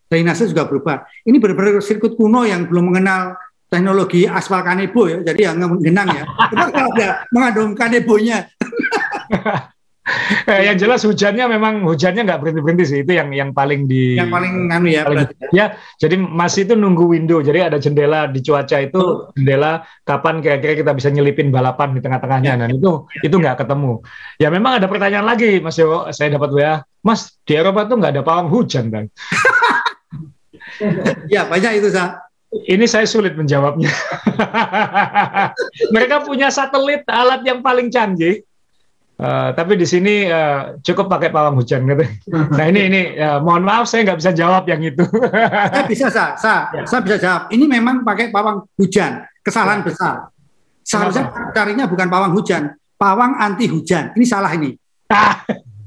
[0.07, 1.03] drainase juga berubah.
[1.27, 3.35] Ini benar-benar sirkuit kuno yang belum mengenal
[3.70, 6.24] teknologi aspal kanebo ya, jadi yang genang ya.
[6.26, 8.50] Kalau ada mengandung kanebonya.
[10.50, 14.18] eh, yang jelas hujannya memang hujannya nggak berhenti berhenti sih itu yang yang paling di
[14.18, 15.50] yang paling anu ya paling, ya.
[15.52, 15.64] ya
[16.00, 19.30] jadi masih itu nunggu window jadi ada jendela di cuaca itu oh.
[19.37, 22.61] jendela kapan kira-kira kita bisa nyelipin balapan di tengah-tengahnya ya.
[22.66, 24.02] dan itu itu nggak ketemu
[24.40, 26.72] ya memang ada pertanyaan lagi Mas Yo saya dapat wa
[27.04, 29.04] Mas di Eropa tuh nggak ada pawang hujan kan
[31.35, 33.90] ya banyak itu sa ini saya sulit menjawabnya.
[35.94, 38.42] Mereka punya satelit alat yang paling canggih,
[39.22, 42.04] uh, tapi di sini uh, cukup pakai pawang hujan gitu.
[42.58, 45.06] Nah ini ini uh, mohon maaf saya nggak bisa jawab yang itu.
[45.70, 46.82] saya bisa sa, sa, ya.
[46.90, 47.42] saya bisa jawab.
[47.54, 49.86] Ini memang pakai pawang hujan, kesalahan ya.
[49.86, 50.14] besar.
[50.82, 54.10] Seharusnya carinya bukan pawang hujan, pawang anti hujan.
[54.18, 54.74] Ini salah ini.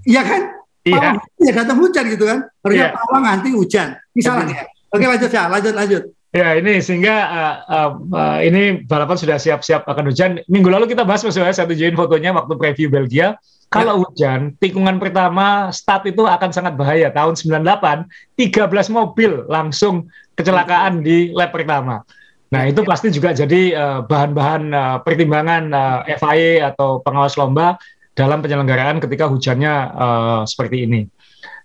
[0.08, 0.42] Iya kan?
[0.88, 0.96] Iya.
[0.96, 2.40] Pawang ya datang hujan gitu kan.
[2.64, 2.96] Harusnya ya.
[2.96, 4.00] pawang anti hujan.
[4.16, 4.64] Ini salah ya.
[4.94, 6.04] Oke lanjut ya, lanjut lanjut.
[6.34, 10.42] Ya ini sehingga uh, uh, uh, ini balapan sudah siap-siap akan hujan.
[10.50, 13.38] Minggu lalu kita bahas mas saya tunjukin fotonya waktu preview Belgia.
[13.70, 14.00] Kalau ya.
[14.02, 17.14] hujan, tikungan pertama start itu akan sangat bahaya.
[17.14, 22.02] Tahun 98, 13 mobil langsung kecelakaan di lap pertama.
[22.50, 27.78] Nah itu pasti juga jadi bahan-bahan uh, uh, pertimbangan uh, FIA atau pengawas lomba
[28.18, 31.06] dalam penyelenggaraan ketika hujannya uh, seperti ini.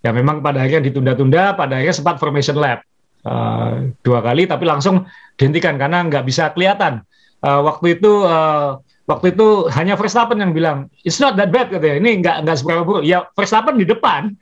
[0.04, 2.84] Ya memang pada akhirnya ditunda-tunda, pada akhirnya sempat formation lab
[3.28, 5.04] uh, dua kali, tapi langsung
[5.36, 7.04] dihentikan karena nggak bisa kelihatan.
[7.38, 11.96] Uh, waktu itu uh, waktu itu hanya Verstappen yang bilang it's not that bad katanya
[12.02, 13.04] ini nggak nggak seberapa buruk.
[13.04, 14.32] Ya Verstappen di depan.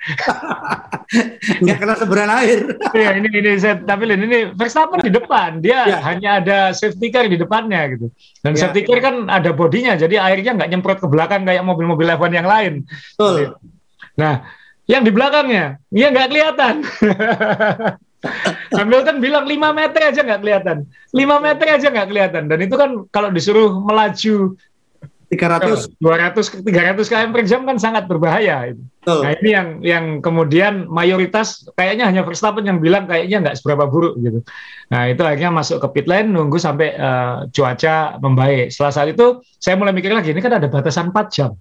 [1.63, 2.67] Nggak kena seberan air.
[2.99, 4.27] Ya ini ini saya tampilin.
[4.27, 5.63] Ini Verstappen di depan.
[5.63, 5.99] Dia ya.
[6.03, 8.11] hanya ada safety car di depannya gitu.
[8.43, 8.67] Dan ya.
[8.67, 12.49] safety car kan ada bodinya jadi airnya nggak nyemprot ke belakang kayak mobil-mobil F1 yang
[12.51, 12.83] lain.
[13.15, 13.55] Betul.
[14.17, 14.49] nah
[14.87, 16.75] yang di belakangnya dia nggak kelihatan
[18.75, 20.77] Hamilton bilang 5 meter aja nggak kelihatan.
[21.15, 22.45] 5 meter aja nggak kelihatan.
[22.51, 24.57] Dan itu kan kalau disuruh melaju
[25.27, 28.83] 300 200 300 km per jam kan sangat berbahaya itu.
[29.11, 29.27] Oh.
[29.27, 34.15] Nah, ini yang yang kemudian mayoritas kayaknya hanya Verstappen yang bilang kayaknya nggak seberapa buruk
[34.23, 34.47] gitu.
[34.95, 38.71] Nah, itu akhirnya masuk ke pit lane nunggu sampai uh, cuaca membaik.
[38.71, 41.59] Setelah saat itu saya mulai mikir lagi ini kan ada batasan 4 jam.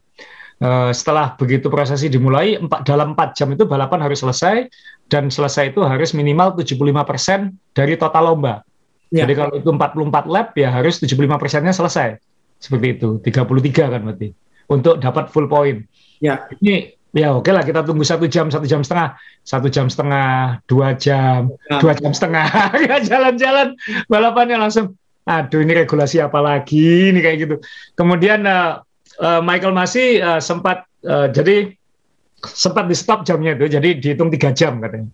[0.55, 4.69] Uh, setelah begitu prosesi dimulai empat, dalam 4 jam itu balapan harus selesai
[5.05, 8.65] dan selesai itu harus minimal 75% dari total lomba.
[9.13, 9.23] Ya.
[9.23, 12.17] Jadi kalau itu 44 lap ya harus 75 persennya selesai.
[12.57, 14.33] Seperti itu, 33 kan berarti.
[14.65, 15.85] Untuk dapat full point.
[16.17, 16.49] Ya.
[16.57, 19.13] Ini ya oke lah kita tunggu satu jam, satu jam setengah.
[19.45, 21.77] Satu jam setengah, dua jam, ya.
[21.77, 22.49] dua jam setengah.
[23.09, 23.77] Jalan-jalan
[24.09, 24.97] balapannya langsung,
[25.29, 27.55] aduh ini regulasi apa lagi ini kayak gitu.
[27.93, 28.81] Kemudian uh,
[29.21, 31.77] uh, Michael masih uh, sempat, uh, jadi
[32.47, 35.09] sempat di stop jamnya itu, jadi dihitung tiga jam katanya.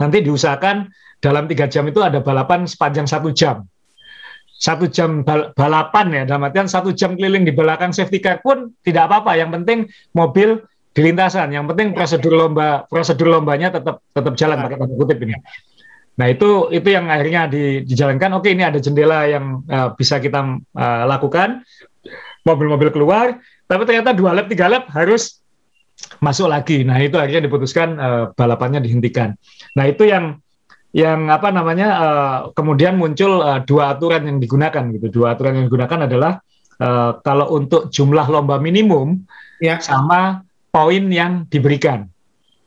[0.00, 3.62] Nanti diusahakan dalam tiga jam itu ada balapan sepanjang satu jam.
[4.60, 8.76] Satu jam bal balapan ya, dalam artian satu jam keliling di belakang safety car pun
[8.84, 9.36] tidak apa-apa.
[9.40, 9.78] Yang penting
[10.12, 10.60] mobil
[10.92, 11.48] di lintasan.
[11.48, 15.32] Yang penting prosedur lomba prosedur lombanya tetap tetap jalan pakai tanda kutip ini.
[16.20, 18.36] Nah itu itu yang akhirnya di, dijalankan.
[18.36, 21.64] Oke ini ada jendela yang uh, bisa kita uh, lakukan.
[22.40, 23.36] Mobil-mobil keluar,
[23.68, 25.39] tapi ternyata dua lap tiga lap harus
[26.20, 26.82] masuk lagi.
[26.84, 29.34] Nah itu akhirnya diputuskan uh, balapannya dihentikan.
[29.74, 30.38] Nah itu yang
[30.90, 35.22] yang apa namanya uh, kemudian muncul uh, dua aturan yang digunakan gitu.
[35.22, 36.32] Dua aturan yang digunakan adalah
[36.82, 39.22] uh, kalau untuk jumlah lomba minimum
[39.62, 39.78] ya.
[39.78, 42.10] sama poin yang diberikan.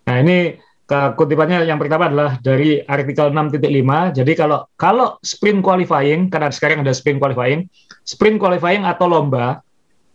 [0.04, 0.60] Nah ini
[0.94, 3.66] kutipannya yang pertama adalah dari artikel 6.5.
[4.14, 7.66] Jadi kalau kalau sprint qualifying karena sekarang ada sprint qualifying,
[8.06, 9.64] sprint qualifying atau lomba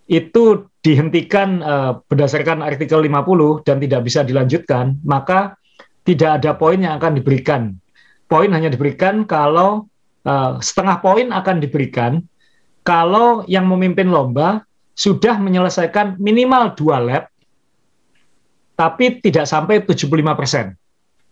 [0.08, 5.60] itu dihentikan uh, berdasarkan artikel 50 dan tidak bisa dilanjutkan, maka
[6.08, 7.76] tidak ada poin yang akan diberikan.
[8.24, 9.84] Poin hanya diberikan kalau
[10.24, 12.24] uh, setengah poin akan diberikan
[12.80, 14.64] kalau yang memimpin lomba
[14.96, 17.24] sudah menyelesaikan minimal dua lap,
[18.72, 20.72] tapi tidak sampai 75 persen.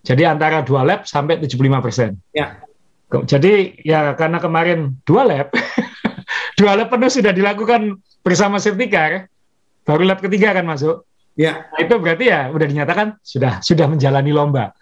[0.04, 2.10] Jadi antara dua lap sampai 75 persen.
[2.36, 2.60] Ya.
[3.08, 5.48] Jadi ya karena kemarin dua lap,
[6.60, 9.30] dua lap penuh sudah dilakukan bersama safety car,
[9.86, 11.06] baru lap ketiga kan masuk.
[11.38, 11.70] Ya.
[11.70, 14.74] Nah, itu berarti ya udah dinyatakan sudah sudah menjalani lomba.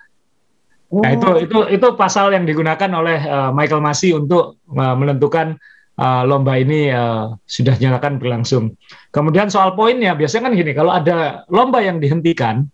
[0.89, 1.05] Oh.
[1.05, 1.37] Nah itu oh.
[1.37, 5.61] itu itu pasal yang digunakan oleh uh, Michael Masi untuk uh, menentukan
[6.01, 8.79] uh, lomba ini uh, sudah dinyatakan berlangsung.
[9.13, 12.65] Kemudian soal poinnya biasanya kan gini kalau ada lomba yang dihentikan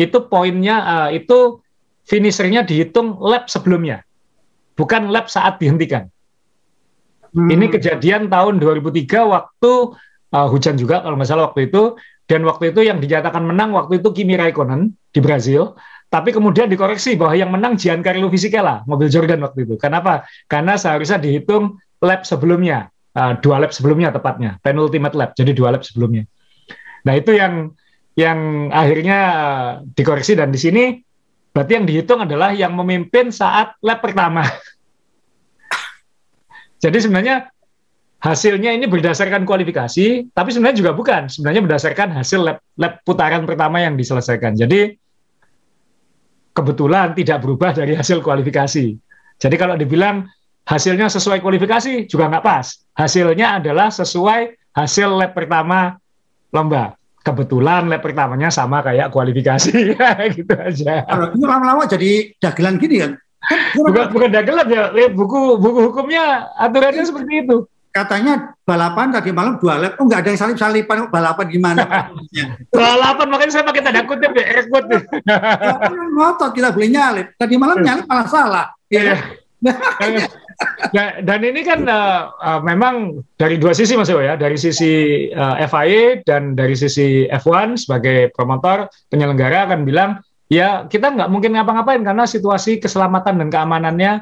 [0.00, 1.60] itu poinnya uh, itu
[2.08, 4.02] finishernya dihitung lap sebelumnya,
[4.74, 6.08] bukan lap saat dihentikan.
[7.36, 7.52] Hmm.
[7.52, 9.72] Ini kejadian tahun 2003 waktu
[10.32, 11.94] uh, hujan juga kalau salah waktu itu.
[12.26, 15.78] Dan waktu itu yang dinyatakan menang waktu itu Kimi Raikkonen di Brazil.
[16.10, 19.74] Tapi kemudian dikoreksi bahwa yang menang Giancarlo Fisichella mobil Jordan waktu itu.
[19.78, 22.90] Kenapa karena seharusnya dihitung lap sebelumnya.
[23.16, 24.60] Uh, dua lap sebelumnya tepatnya.
[24.60, 26.26] Penultimate lap jadi dua lap sebelumnya.
[27.06, 27.70] Nah itu yang
[28.18, 30.34] yang akhirnya uh, dikoreksi.
[30.34, 30.98] Dan di sini
[31.54, 34.42] berarti yang dihitung adalah yang memimpin saat lap pertama.
[36.82, 37.48] Jadi sebenarnya
[38.20, 41.28] hasilnya ini berdasarkan kualifikasi, tapi sebenarnya juga bukan.
[41.28, 44.56] Sebenarnya berdasarkan hasil lab, lab putaran pertama yang diselesaikan.
[44.56, 44.96] Jadi
[46.56, 48.96] kebetulan tidak berubah dari hasil kualifikasi.
[49.36, 50.24] Jadi kalau dibilang
[50.64, 52.66] hasilnya sesuai kualifikasi juga nggak pas.
[52.96, 56.00] Hasilnya adalah sesuai hasil lab pertama
[56.50, 56.96] lomba.
[57.20, 59.74] Kebetulan lab pertamanya sama kayak kualifikasi,
[60.38, 61.02] gitu aja.
[61.34, 63.12] Ini lama-lama jadi dagelan gini kan?
[63.74, 69.80] Bukan, bukan dagelan ya, buku buku hukumnya aturannya seperti itu katanya balapan tadi malam dua
[69.80, 72.12] lap, oh nggak ada yang salip salipan balapan gimana?
[72.76, 75.02] balapan makanya saya pakai tanda kutip ya, air kutip.
[76.12, 78.66] ngotot kita beli nyalip, tadi malam nyalip malah salah.
[78.92, 79.16] Ya.
[80.92, 85.56] nah, dan ini kan uh, uh, memang dari dua sisi Mas ya, dari sisi uh,
[85.64, 90.20] FIA dan dari sisi F1 sebagai promotor penyelenggara akan bilang
[90.52, 94.12] ya kita nggak mungkin ngapa-ngapain karena situasi keselamatan dan keamanannya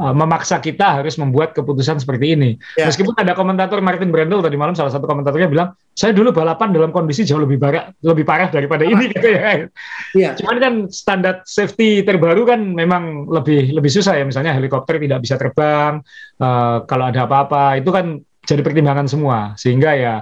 [0.00, 2.50] uh, memaksa kita harus membuat keputusan seperti ini.
[2.74, 2.88] Ya.
[2.88, 6.90] Meskipun ada komentator Martin Brandel tadi malam salah satu komentatornya bilang, saya dulu balapan dalam
[6.90, 9.68] kondisi jauh lebih parah, lebih parah daripada ini gitu ya.
[10.16, 10.30] ya.
[10.40, 14.24] Cuman kan standar safety terbaru kan memang lebih lebih susah ya.
[14.24, 16.00] Misalnya helikopter tidak bisa terbang,
[16.40, 18.16] uh, kalau ada apa-apa itu kan
[18.48, 19.52] jadi pertimbangan semua.
[19.60, 20.14] Sehingga ya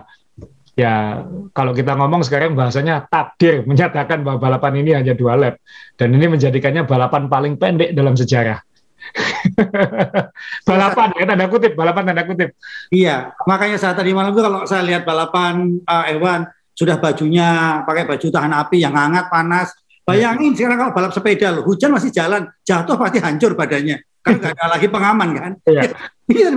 [0.78, 5.58] ya kalau kita ngomong sekarang bahasanya takdir menyatakan bahwa balapan ini hanya dua lap
[5.98, 8.62] dan ini menjadikannya balapan paling pendek dalam sejarah.
[10.68, 12.54] balapan ya tanda kutip, balapan tanda kutip.
[12.92, 18.04] Iya, makanya saat tadi malam itu kalau saya lihat balapan uh, Ewan sudah bajunya pakai
[18.06, 19.74] baju tahan api yang hangat panas.
[20.08, 24.00] Bayangin sekarang kalau balap sepeda loh, hujan masih jalan, jatuh pasti hancur badannya.
[24.24, 25.52] Kan nggak ada lagi pengaman kan?
[25.66, 25.92] Iya.
[26.28, 26.52] Iya,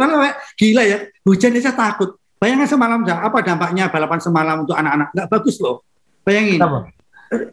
[0.59, 0.99] gila ya.
[1.23, 5.13] Hujan aja takut Bayangkan semalam apa dampaknya balapan semalam untuk anak-anak?
[5.13, 5.85] Nggak bagus loh.
[6.25, 6.57] Bayangin.
[6.57, 6.89] Apa?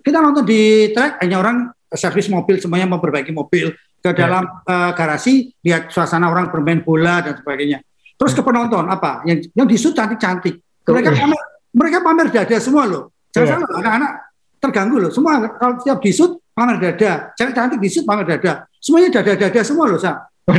[0.01, 4.27] Kita nonton di track hanya orang servis mobil semuanya memperbaiki mobil ke ya.
[4.27, 4.71] dalam ya.
[4.71, 7.83] uh, garasi lihat suasana orang bermain bola dan sebagainya.
[8.19, 9.23] Terus ke penonton apa?
[9.27, 10.59] Yang yang disut cantik-cantik.
[10.89, 13.15] Mereka pamer, mereka pamer dada semua loh.
[13.31, 13.53] Jangan ya.
[13.55, 14.11] salah anak-anak
[14.59, 15.11] terganggu loh.
[15.15, 18.67] Semua kalau setiap disut pamer dada, cewek cantik disut pamer dada.
[18.83, 20.27] Semuanya dada-dada semua loh, Sa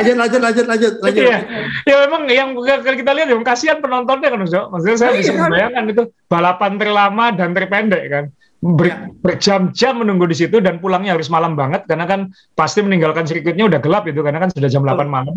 [0.00, 1.22] lanjut lanjut lanjut lanjut lanjut.
[1.22, 1.38] Iya.
[1.84, 5.40] Ya memang yang kita lihat yang kasihan penontonnya kan Maksudnya saya bisa iya.
[5.44, 8.24] membayangkan itu balapan terlama dan terpendek kan.
[8.64, 8.96] Ber, ya.
[9.20, 12.20] berjam-jam menunggu di situ dan pulangnya harus malam banget karena kan
[12.56, 15.04] pasti meninggalkan sirkuitnya udah gelap itu karena kan sudah jam Betul.
[15.04, 15.36] 8 malam.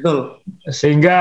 [0.00, 0.18] Betul.
[0.72, 1.18] Sehingga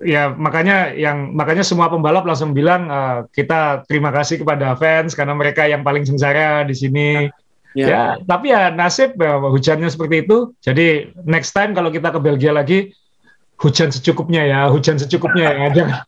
[0.00, 5.36] ya makanya yang makanya semua pembalap langsung bilang uh, kita terima kasih kepada fans karena
[5.36, 7.28] mereka yang paling sengsara di sini.
[7.28, 7.44] Ya
[7.76, 7.86] Ya.
[7.92, 10.56] ya, tapi ya nasib ya, hujannya seperti itu.
[10.64, 12.96] Jadi next time kalau kita ke Belgia lagi,
[13.60, 15.66] hujan secukupnya ya, hujan secukupnya ya.
[15.76, 16.00] Jangan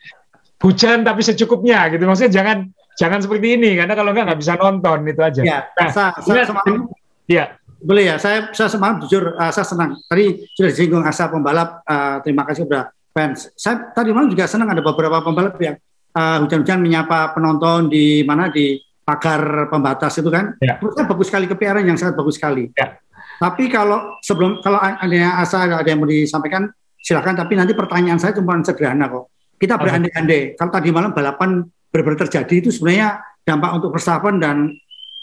[0.64, 2.02] hujan tapi secukupnya gitu.
[2.08, 2.58] Maksudnya jangan
[2.98, 5.42] jangan seperti ini karena kalau enggak nggak bisa nonton itu aja.
[5.46, 6.90] Ya, nah, saya, saya semalam,
[7.30, 7.54] ya.
[7.78, 9.94] Boleh ya, saya saya semalam jujur uh, saya senang.
[10.10, 11.86] Tadi sudah disinggung asa pembalap.
[11.86, 13.54] Uh, terima kasih sudah fans.
[13.54, 15.78] Saya tadi malam juga senang ada beberapa pembalap yang
[16.10, 20.76] uh, hujan-hujan menyapa penonton di mana di pagar pembatas itu kan, ya.
[20.82, 22.68] menurut bagus sekali kepiaran yang sangat bagus sekali.
[22.74, 22.98] Ya.
[23.38, 26.66] Tapi kalau sebelum kalau ada yang asa ada yang mau disampaikan
[26.98, 27.38] silakan.
[27.38, 29.30] Tapi nanti pertanyaan saya cuma sederhana kok.
[29.58, 34.72] Kita berandai-andai kalau tadi malam balapan benar-benar terjadi itu sebenarnya dampak untuk Verstappen dan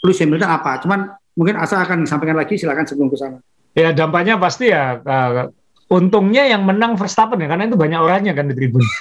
[0.02, 0.82] Lewis Hamilton apa?
[0.82, 3.38] Cuman mungkin asa akan disampaikan lagi silakan sebelum ke sana.
[3.76, 5.52] Ya dampaknya pasti ya uh,
[5.92, 8.82] untungnya yang menang Verstappen ya karena itu banyak orangnya kan di tribun.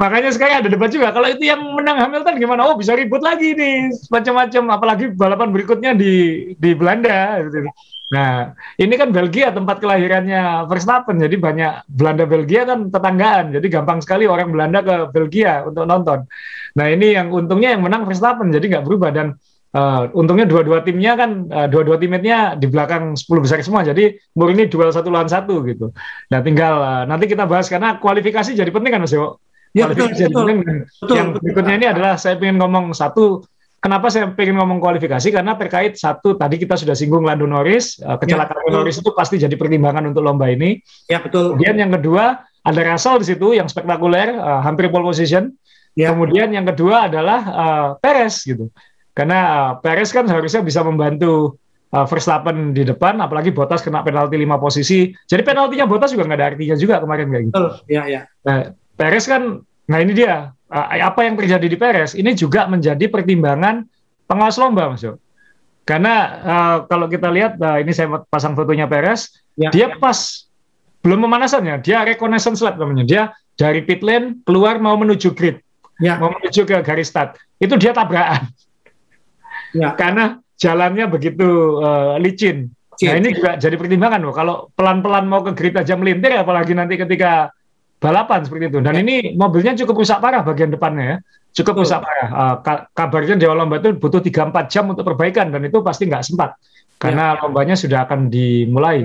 [0.00, 1.12] Makanya sekarang ada debat juga.
[1.12, 2.64] Kalau itu yang menang Hamilton gimana?
[2.66, 4.62] Oh bisa ribut lagi nih macam-macam.
[4.72, 6.12] Apalagi balapan berikutnya di
[6.56, 7.44] di Belanda.
[8.06, 11.18] Nah ini kan Belgia tempat kelahirannya Verstappen.
[11.18, 13.50] Jadi banyak Belanda Belgia kan tetanggaan.
[13.50, 16.26] Jadi gampang sekali orang Belanda ke Belgia untuk nonton.
[16.78, 18.54] Nah ini yang untungnya yang menang Verstappen.
[18.54, 19.34] Jadi nggak berubah dan
[19.76, 24.72] Uh, untungnya dua-dua timnya kan uh, dua-dua timnya di belakang 10 besar semua jadi ini
[24.72, 25.92] duel satu lawan satu gitu.
[26.32, 29.36] Nah tinggal uh, nanti kita bahas karena kualifikasi jadi penting kan Mas Yo.
[29.76, 30.58] Ya, betul, jadi betul, penting.
[30.80, 31.82] Betul, yang betul, berikutnya betul.
[31.84, 33.44] ini adalah saya ingin ngomong satu
[33.76, 35.28] Kenapa saya ingin ngomong kualifikasi?
[35.30, 39.36] Karena terkait satu tadi kita sudah singgung Lando Norris, uh, kecelakaan ya, Norris itu pasti
[39.38, 40.80] jadi pertimbangan untuk lomba ini.
[41.06, 41.54] Ya betul.
[41.54, 45.54] Kemudian yang kedua ada Russell di situ yang spektakuler, uh, hampir pole position.
[45.96, 46.10] Ya.
[46.12, 48.68] Kemudian yang kedua adalah uh, Perez gitu.
[49.16, 51.56] Karena uh, Perez kan seharusnya bisa membantu
[51.94, 55.14] uh, Verstappen di depan, apalagi Bottas kena penalti lima posisi.
[55.24, 57.64] Jadi penaltinya Bottas juga nggak ada artinya juga kemarin kayak gitu.
[57.88, 58.20] Iya, iya.
[58.44, 63.06] Nah, Perez kan, nah ini dia uh, apa yang terjadi di Perez ini juga menjadi
[63.06, 63.86] pertimbangan
[64.26, 65.16] pengawas lomba, Mas Jo.
[65.86, 69.96] Karena uh, kalau kita lihat, uh, ini saya pasang fotonya Perez, ya, dia ya.
[70.02, 70.18] pas
[71.06, 73.06] belum pemanasannya, dia reconnaissance lap namanya.
[73.06, 73.22] Dia
[73.54, 75.62] dari pit lane keluar mau menuju grid,
[76.02, 76.18] ya.
[76.18, 77.38] mau menuju ke garis start.
[77.62, 78.50] Itu dia tabrakan
[79.78, 79.94] ya.
[80.00, 82.74] karena jalannya begitu uh, licin.
[82.96, 84.34] Nah ini juga jadi pertimbangan loh.
[84.34, 87.54] Kalau pelan-pelan mau ke grid aja melintir, apalagi nanti ketika
[87.98, 88.78] balapan seperti itu.
[88.84, 91.16] Dan ini mobilnya cukup rusak parah bagian depannya ya,
[91.62, 92.28] cukup rusak parah.
[92.30, 92.56] Uh,
[92.92, 96.56] kabarnya di lomba itu butuh 3-4 jam untuk perbaikan dan itu pasti nggak sempat
[96.96, 97.40] karena ya.
[97.44, 99.04] lombanya sudah akan dimulai.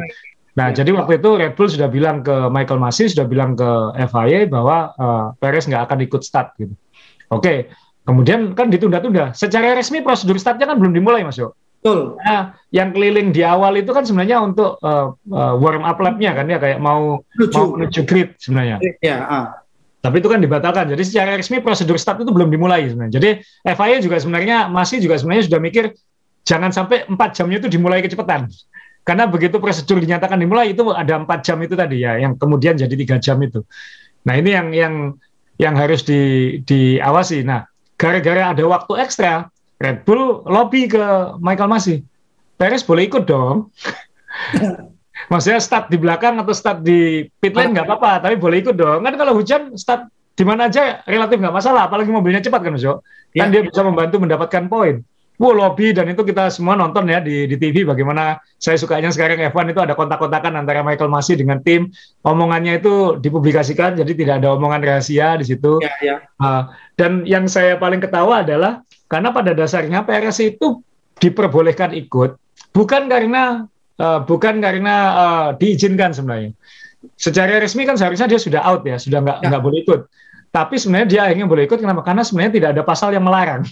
[0.51, 0.83] Nah, ya.
[0.83, 3.69] jadi waktu itu Red Bull sudah bilang ke Michael Masi, sudah bilang ke
[4.11, 6.75] FIA bahwa uh, Perez nggak akan ikut start gitu.
[7.31, 9.31] Oke, Kemudian kan ditunda-tunda.
[9.37, 11.53] Secara resmi prosedur startnya kan belum dimulai, Mas Yo.
[11.81, 12.21] Betul.
[12.21, 16.45] Nah, yang keliling di awal itu kan sebenarnya untuk uh, uh, warm up lab-nya kan
[16.45, 18.77] ya kayak mau menuju, mau menuju grid sebenarnya.
[19.01, 19.45] Iya, uh.
[20.01, 20.93] Tapi itu kan dibatalkan.
[20.93, 23.17] Jadi secara resmi prosedur start itu belum dimulai sebenarnya.
[23.17, 23.29] Jadi
[23.65, 25.93] FIA juga sebenarnya masih juga sebenarnya sudah mikir
[26.45, 28.49] jangan sampai empat jamnya itu dimulai kecepatan.
[29.01, 32.93] Karena begitu prosedur dinyatakan dimulai itu ada empat jam itu tadi ya, yang kemudian jadi
[32.93, 33.65] tiga jam itu.
[34.29, 34.93] Nah ini yang yang
[35.57, 36.21] yang harus di,
[36.61, 37.41] diawasi.
[37.41, 37.65] Nah
[37.97, 39.49] gara-gara ada waktu ekstra,
[39.81, 41.01] Red Bull lobby ke
[41.41, 42.05] Michael Masi.
[42.55, 43.73] Perez boleh ikut dong.
[45.31, 49.01] Maksudnya start di belakang atau start di pit lane nggak apa-apa, tapi boleh ikut dong.
[49.01, 50.05] Kan kalau hujan start
[50.37, 53.01] di mana aja relatif nggak masalah, apalagi mobilnya cepat kan, Jo.
[53.33, 53.59] Kan ya.
[53.59, 55.01] dia bisa membantu mendapatkan poin.
[55.41, 59.41] Wow, lobby dan itu kita semua nonton ya di, di TV bagaimana saya sukanya sekarang
[59.49, 61.89] F1 itu ada kontak-kontakan antara Michael Masi dengan tim.
[62.21, 65.81] Omongannya itu dipublikasikan, jadi tidak ada omongan rahasia di situ.
[65.81, 66.15] Ya, ya.
[66.37, 70.79] Uh, dan yang saya paling ketawa adalah karena pada dasarnya PRS itu
[71.19, 72.39] diperbolehkan ikut
[72.71, 73.67] bukan karena
[74.01, 76.55] uh, bukan karena uh, diizinkan sebenarnya.
[77.17, 79.47] Secara resmi kan seharusnya dia sudah out ya, sudah nggak ya.
[79.51, 80.01] nggak boleh ikut.
[80.51, 82.01] Tapi sebenarnya dia akhirnya boleh ikut kenapa?
[82.03, 83.63] Karena sebenarnya tidak ada pasal yang melarang.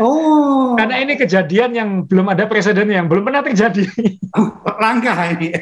[0.00, 0.72] Oh.
[0.72, 3.84] Karena ini kejadian yang belum ada presiden yang belum pernah terjadi.
[4.32, 4.48] Oh,
[4.80, 5.52] langkah ini.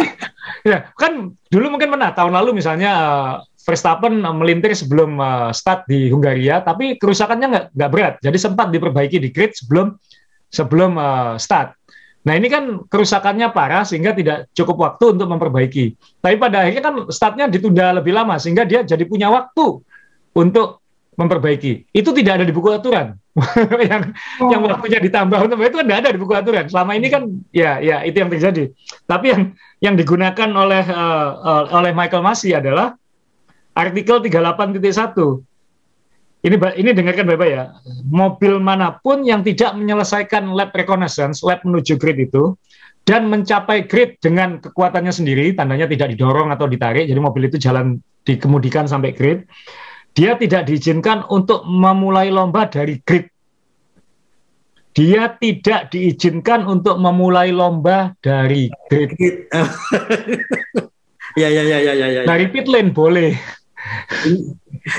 [0.70, 3.30] ya, kan dulu mungkin pernah tahun lalu misalnya uh,
[3.66, 9.18] Verstappen melintir sebelum uh, start di Hungaria, tapi kerusakannya nggak nggak berat, jadi sempat diperbaiki
[9.18, 9.98] di grid sebelum
[10.54, 11.74] sebelum uh, start.
[12.26, 15.98] Nah ini kan kerusakannya parah sehingga tidak cukup waktu untuk memperbaiki.
[16.22, 19.82] Tapi pada akhirnya kan startnya ditunda lebih lama sehingga dia jadi punya waktu
[20.34, 20.82] untuk
[21.14, 21.90] memperbaiki.
[21.94, 23.14] Itu tidak ada di buku aturan.
[23.90, 24.10] yang
[24.42, 24.50] oh.
[24.50, 26.66] yang waktunya ditambah untuk itu tidak ada di buku aturan.
[26.66, 28.74] Selama ini kan ya ya itu yang terjadi.
[29.06, 29.42] Tapi yang
[29.78, 32.98] yang digunakan oleh uh, uh, oleh Michael Masi adalah
[33.76, 35.44] artikel 38.1
[36.46, 37.74] ini ini dengarkan Bapak ya,
[38.06, 42.54] mobil mana pun yang tidak menyelesaikan lap reconnaissance, lap menuju grid itu,
[43.02, 47.98] dan mencapai grid dengan kekuatannya sendiri, tandanya tidak didorong atau ditarik, jadi mobil itu jalan
[48.22, 49.42] dikemudikan sampai grid,
[50.14, 53.26] dia tidak diizinkan untuk memulai lomba dari grid.
[54.96, 59.12] Dia tidak diizinkan untuk memulai lomba dari grid.
[61.42, 62.20] ya, ya, ya, ya, ya, ya.
[62.22, 63.34] Dari pit lane boleh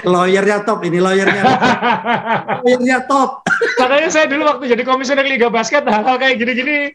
[0.03, 1.43] lawyernya top ini lawyernya
[2.63, 3.43] lawyernya top
[3.81, 6.91] makanya saya dulu waktu jadi komisioner liga basket hal-hal kayak gini-gini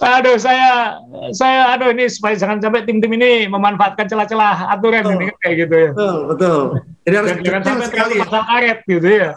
[0.00, 0.96] aduh saya
[1.36, 5.16] saya aduh ini supaya jangan sampai tim-tim ini memanfaatkan celah-celah aturan betul.
[5.20, 6.60] ini kayak gitu ya betul betul
[7.04, 8.22] jadi harus jangan sampai sekali ya.
[8.24, 9.30] pasal karet gitu ya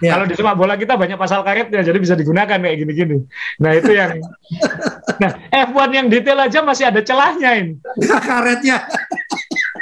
[0.00, 0.18] Ya.
[0.18, 3.22] Kalau di sepak bola kita banyak pasal karet ya, jadi bisa digunakan kayak gini-gini.
[3.62, 4.18] Nah itu yang,
[5.22, 7.74] nah F1 yang detail aja masih ada celahnya ini.
[8.00, 8.88] Karetnya.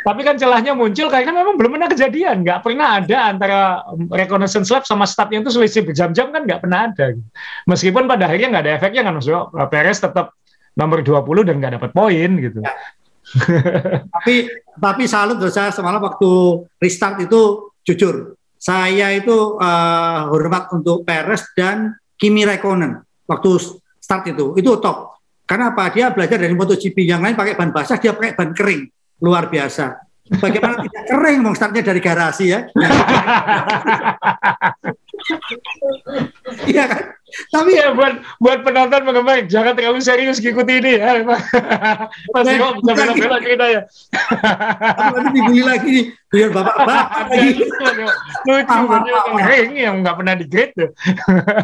[0.00, 3.60] Tapi kan celahnya muncul karena memang belum pernah kejadian, nggak pernah ada antara
[4.08, 7.16] reconnaissance lab sama startnya itu selisih berjam-jam kan nggak pernah ada.
[7.68, 10.32] Meskipun pada akhirnya nggak ada efeknya kan, maksudnya Perez tetap
[10.76, 12.58] nomor 20 dan nggak dapat poin gitu.
[12.64, 12.72] Ya.
[14.16, 16.30] tapi tapi salut saya semalam waktu
[16.80, 18.34] restart itu jujur.
[18.60, 23.50] Saya itu uh, hormat untuk Perez dan Kimi Raikkonen waktu
[24.00, 24.52] start itu.
[24.56, 25.16] Itu top.
[25.48, 25.88] Karena apa?
[25.90, 28.84] Dia belajar dari MotoGP yang lain pakai ban basah dia pakai ban kering
[29.20, 30.11] luar biasa.
[30.38, 32.61] Bagaimana tidak kering mau startnya dari garasi ya?
[36.66, 37.02] Iya kan?
[37.30, 41.22] Tapi ya buat buat penonton penggemar jangan terlalu serius ikuti ini ya.
[42.35, 43.80] Masih kok bisa bela-bela cerita ya.
[45.14, 46.06] Nanti dibully lagi nih.
[46.30, 47.48] Biar bapak-bapak lagi.
[48.46, 48.78] Lucu,
[49.38, 50.90] kering yang nggak pernah di grade tuh.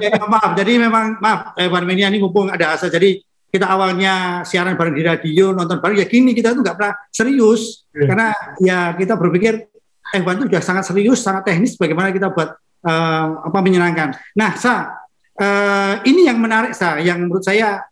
[0.03, 3.19] ya, maaf, jadi memang maaf, eh, Pak ini mumpung ada asa, jadi
[3.57, 7.89] kita awalnya siaran bareng di radio, nonton bareng, ya gini kita tuh nggak pernah serius.
[7.97, 8.09] Yeah.
[8.13, 8.29] Karena
[8.61, 9.73] ya kita berpikir
[10.13, 14.15] F1 itu sudah sangat serius, sangat teknis bagaimana kita buat uh, apa menyenangkan.
[14.37, 14.93] Nah, Sa,
[15.41, 17.83] uh, ini yang menarik Sa, yang menurut saya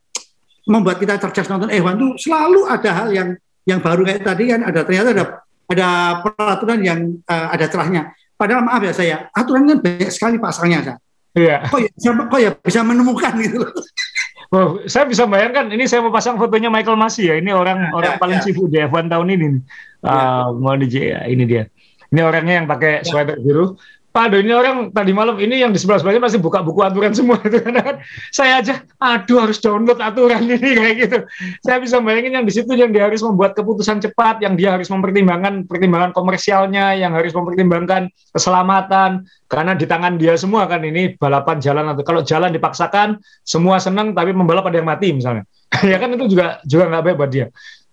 [0.68, 3.28] membuat kita cerdas nonton F1 itu selalu ada hal yang
[3.64, 5.24] yang baru kayak tadi kan ada ternyata ada
[5.64, 5.88] ada
[6.20, 8.12] peraturan yang uh, ada celahnya.
[8.34, 10.94] Padahal maaf ya saya, aturan kan banyak sekali pasalnya, Sa.
[11.34, 11.66] Iya.
[11.66, 11.90] Kok ya,
[12.30, 13.72] kok ya bisa menemukan gitu loh.
[14.54, 17.34] Oh, saya bisa bayangkan ini saya mau pasang fotonya Michael Masi ya.
[17.34, 18.44] Ini orang ya, orang ya, paling ya.
[18.46, 19.46] sibuk di F1 tahun ini.
[19.98, 20.14] Ya.
[20.14, 20.86] Uh, mau di
[21.26, 21.66] ini dia.
[22.14, 23.06] Ini orangnya yang pakai ya.
[23.06, 23.74] sweater biru.
[24.14, 27.34] Pak ini orang tadi malam ini yang di sebelah sebelahnya masih buka buku aturan semua
[27.42, 27.98] itu kan.
[28.38, 31.18] Saya aja, aduh harus download aturan ini kayak gitu.
[31.66, 34.86] Saya bisa bayangin yang di situ yang dia harus membuat keputusan cepat, yang dia harus
[34.86, 39.26] mempertimbangkan pertimbangan komersialnya, yang harus mempertimbangkan keselamatan.
[39.50, 44.14] Karena di tangan dia semua kan ini balapan jalan atau kalau jalan dipaksakan semua senang
[44.14, 45.42] tapi membalap ada yang mati misalnya.
[45.90, 47.46] ya kan itu juga juga nggak baik buat dia.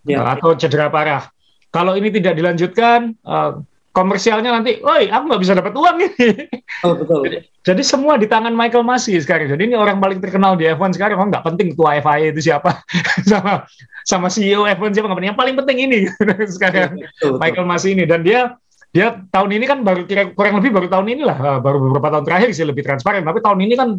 [0.05, 0.21] Ya.
[0.21, 1.33] Atau cedera parah.
[1.73, 6.29] Kalau ini tidak dilanjutkan, uh, komersialnya nanti, woi aku nggak bisa dapat uang ini.
[6.87, 7.27] Oh, betul.
[7.27, 9.51] Jadi, jadi semua di tangan Michael Masi sekarang.
[9.51, 11.19] Jadi ini orang paling terkenal di F1 sekarang.
[11.19, 12.79] Oh nggak penting ketua FIA itu siapa,
[13.31, 13.67] sama
[14.07, 15.31] sama CEO F1 siapa nggak penting.
[15.35, 15.99] Yang paling penting ini
[16.55, 17.39] sekarang betul, betul.
[17.43, 18.55] Michael Masi ini dan dia
[18.91, 22.25] dia tahun ini kan baru kira kurang lebih baru tahun inilah eh, baru beberapa tahun
[22.27, 23.27] terakhir sih lebih transparan.
[23.27, 23.89] Tapi tahun ini kan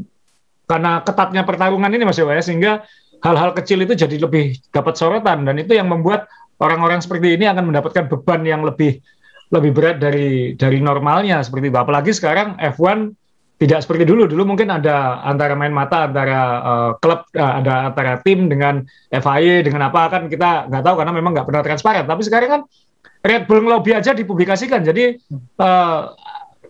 [0.65, 2.73] karena ketatnya pertarungan ini Mas Yowa ya, sehingga
[3.21, 6.27] hal-hal kecil itu jadi lebih dapat sorotan dan itu yang membuat
[6.59, 8.99] orang-orang seperti ini akan mendapatkan beban yang lebih
[9.53, 11.79] lebih berat dari dari normalnya seperti itu.
[11.79, 13.13] Apalagi sekarang F1
[13.61, 14.27] tidak seperti dulu.
[14.27, 18.83] Dulu mungkin ada antara main mata antara uh, klub, uh, ada antara tim dengan
[19.13, 22.09] FIA dengan apa kan kita nggak tahu karena memang nggak pernah transparan.
[22.09, 22.63] Tapi sekarang kan
[23.23, 24.83] Red Bull lobby aja dipublikasikan.
[24.83, 25.15] Jadi
[25.63, 26.01] uh,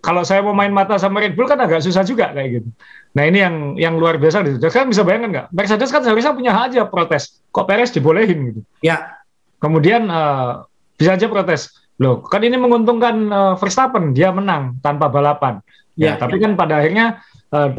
[0.03, 2.69] kalau saya mau main mata sama Red Bull kan agak susah juga kayak gitu.
[3.17, 4.61] Nah ini yang yang luar biasa gitu.
[4.69, 5.47] Kan bisa bayangkan nggak?
[5.49, 7.41] Mercedes kan seharusnya punya hak aja protes.
[7.49, 8.61] Kok Perez dibolehin gitu?
[8.85, 9.17] Ya.
[9.57, 10.67] Kemudian uh,
[10.99, 11.82] bisa aja protes.
[12.01, 15.61] Loh, kan ini menguntungkan uh, Verstappen, dia menang tanpa balapan.
[15.93, 16.49] Ya, ya tapi ya.
[16.49, 17.21] kan pada akhirnya
[17.53, 17.69] uh,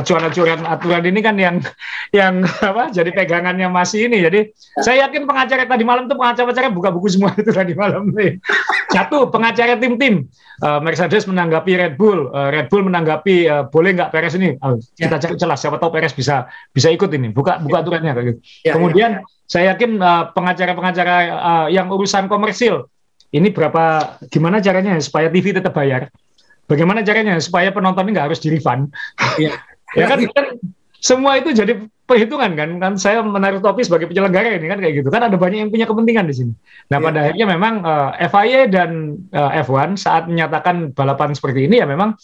[0.00, 1.60] acuan-acuan aturan ini kan yang
[2.18, 4.24] yang apa jadi pegangannya masih ini.
[4.24, 4.48] Jadi
[4.80, 8.40] saya yakin pengacara tadi malam tuh pengacara-pengacara buka buku semua itu tadi malam nih.
[8.90, 10.24] Satu pengacara tim-tim
[10.64, 14.56] uh, Mercedes menanggapi Red Bull, uh, Red Bull menanggapi uh, boleh nggak Perez ini?
[14.56, 17.28] Uh, kita cari celah siapa tahu Perez bisa bisa ikut ini.
[17.28, 18.40] Buka buka aturannya kayak gitu.
[18.64, 19.24] Ya, Kemudian ya.
[19.44, 20.00] saya yakin
[20.32, 22.88] pengacara-pengacara uh, uh, yang urusan komersil
[23.30, 26.10] ini berapa gimana caranya supaya TV tetap bayar?
[26.66, 28.94] Bagaimana caranya supaya penonton ini nggak harus di refund?
[29.38, 29.58] Ya,
[29.98, 30.46] ya kan, kan
[31.02, 35.08] semua itu jadi perhitungan kan kan saya menaruh topi sebagai penyelenggara ini kan kayak gitu
[35.14, 36.52] kan ada banyak yang punya kepentingan di sini.
[36.90, 37.04] Nah ya.
[37.06, 38.90] pada akhirnya memang uh, eh, FIA dan
[39.30, 42.18] uh, eh, F1 saat menyatakan balapan seperti ini ya memang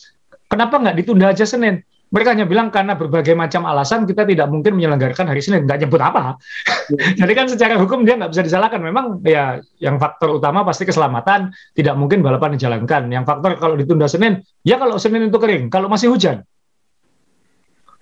[0.50, 1.86] kenapa nggak ditunda aja Senin?
[2.06, 5.98] Mereka hanya bilang karena berbagai macam alasan kita tidak mungkin menyelenggarakan hari Senin, nggak nyebut
[5.98, 6.38] apa.
[7.20, 8.78] Jadi kan secara hukum dia nggak bisa disalahkan.
[8.78, 13.10] Memang ya yang faktor utama pasti keselamatan, tidak mungkin balapan dijalankan.
[13.10, 16.46] Yang faktor kalau ditunda Senin, ya kalau Senin itu kering, kalau masih hujan.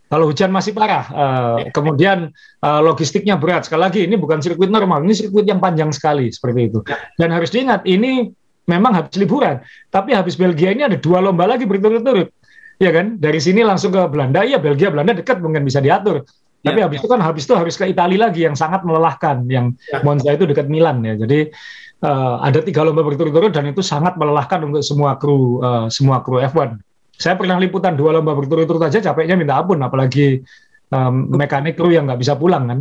[0.05, 2.29] Kalau hujan masih parah, uh, kemudian
[2.61, 3.67] uh, logistiknya berat.
[3.67, 6.85] Sekali lagi, ini bukan sirkuit normal, ini sirkuit yang panjang sekali seperti itu.
[7.17, 8.31] Dan harus diingat, ini
[8.69, 12.44] memang habis liburan, tapi habis Belgia ini ada dua lomba lagi berturut-turut
[12.79, 16.27] ya kan dari sini langsung ke Belanda ya Belgia Belanda dekat mungkin bisa diatur
[16.65, 17.01] tapi ya, habis ya.
[17.05, 20.01] itu kan habis itu harus ke Italia lagi yang sangat melelahkan yang ya.
[20.01, 21.53] Monza itu dekat Milan ya jadi
[22.01, 26.41] uh, ada tiga lomba berturut-turut dan itu sangat melelahkan untuk semua kru uh, semua kru
[26.41, 26.81] F1
[27.15, 30.43] saya pernah liputan dua lomba berturut-turut aja capeknya minta ampun apalagi
[30.91, 32.79] um, mekanik kru yang nggak bisa pulang kan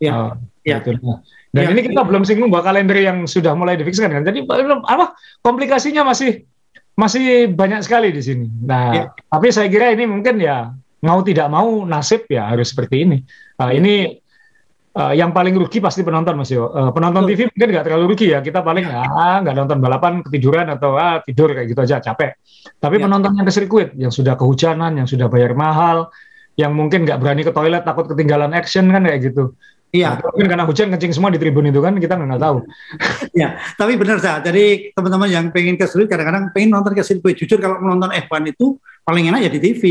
[0.00, 0.32] ya, uh,
[0.64, 0.80] ya.
[0.80, 0.96] Gitu.
[1.52, 2.08] dan ya, ini kita ya.
[2.08, 4.42] belum singgung bahwa kalender yang sudah mulai difikskan kan jadi
[4.88, 6.48] apa komplikasinya masih
[6.96, 8.48] masih banyak sekali di sini.
[8.64, 9.04] Nah, ya.
[9.28, 10.72] tapi saya kira ini mungkin ya
[11.04, 13.18] mau tidak mau nasib ya harus seperti ini.
[13.60, 14.16] Uh, ini
[14.96, 16.72] uh, yang paling rugi pasti penonton Mas Yo.
[16.72, 18.40] Uh, penonton TV mungkin nggak terlalu rugi ya.
[18.40, 19.04] Kita paling ya.
[19.04, 22.40] ah nggak nonton balapan ketiduran atau ah tidur kayak gitu aja capek.
[22.80, 23.02] Tapi ya.
[23.04, 26.08] penonton yang ke sirkuit yang sudah kehujanan, yang sudah bayar mahal,
[26.56, 29.52] yang mungkin nggak berani ke toilet takut ketinggalan action kan kayak gitu.
[29.94, 30.18] Iya.
[30.18, 32.56] Nah, mungkin karena hujan kencing semua di tribun itu kan kita nggak tahu.
[33.36, 34.40] Iya, tapi benar sah.
[34.40, 37.36] Jadi teman-teman yang pengen ke sirkuit kadang-kadang pengen nonton ke sirkuit.
[37.36, 39.82] Jujur kalau menonton F1 itu paling enak ya di TV.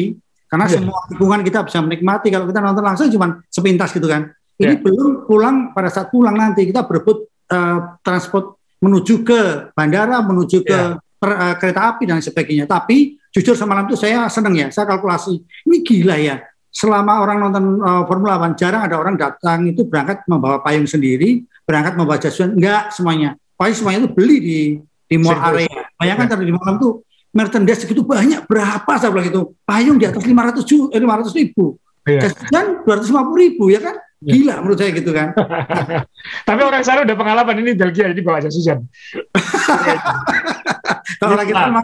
[0.45, 0.77] Karena ya.
[0.77, 2.27] semua lingkungan kita bisa menikmati.
[2.33, 4.29] Kalau kita nonton langsung cuma sepintas gitu kan.
[4.57, 4.81] Ini ya.
[4.81, 10.79] belum pulang pada saat pulang nanti kita berebut uh, transport menuju ke bandara, menuju ke
[11.21, 12.65] per, uh, kereta api dan sebagainya.
[12.65, 14.67] Tapi jujur semalam itu saya seneng ya.
[14.73, 15.37] Saya kalkulasi
[15.69, 16.41] ini gila ya
[16.75, 21.47] selama orang nonton uh, Formula One jarang ada orang datang itu berangkat membawa payung sendiri,
[21.63, 23.39] berangkat membawa jas hujan, enggak semuanya.
[23.55, 24.59] Pasti semuanya itu beli di
[25.07, 25.87] di mall area.
[25.95, 30.27] Bayangkan tadi di malam tuh merchandise segitu banyak berapa saya bilang itu payung di atas
[30.27, 32.27] 500 ju, eh, 500 ribu, iya.
[32.27, 33.95] jas hujan 250 ribu ya kan?
[34.25, 34.33] Iya.
[34.41, 35.37] Gila menurut saya gitu kan.
[36.49, 38.81] Tapi orang sana udah pengalaman ini Belgia jadi bawa jas hujan.
[41.21, 41.77] Kalau lagi kan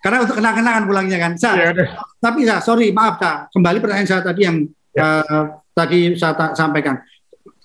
[0.00, 1.32] karena untuk kenang-kenangan pulangnya kan.
[1.34, 1.74] Sa, ya,
[2.22, 4.56] tapi ya sorry maaf sa, kembali pertanyaan saya tadi yang
[4.94, 5.26] ya.
[5.26, 5.44] uh,
[5.74, 6.94] tadi saya ta sampaikan.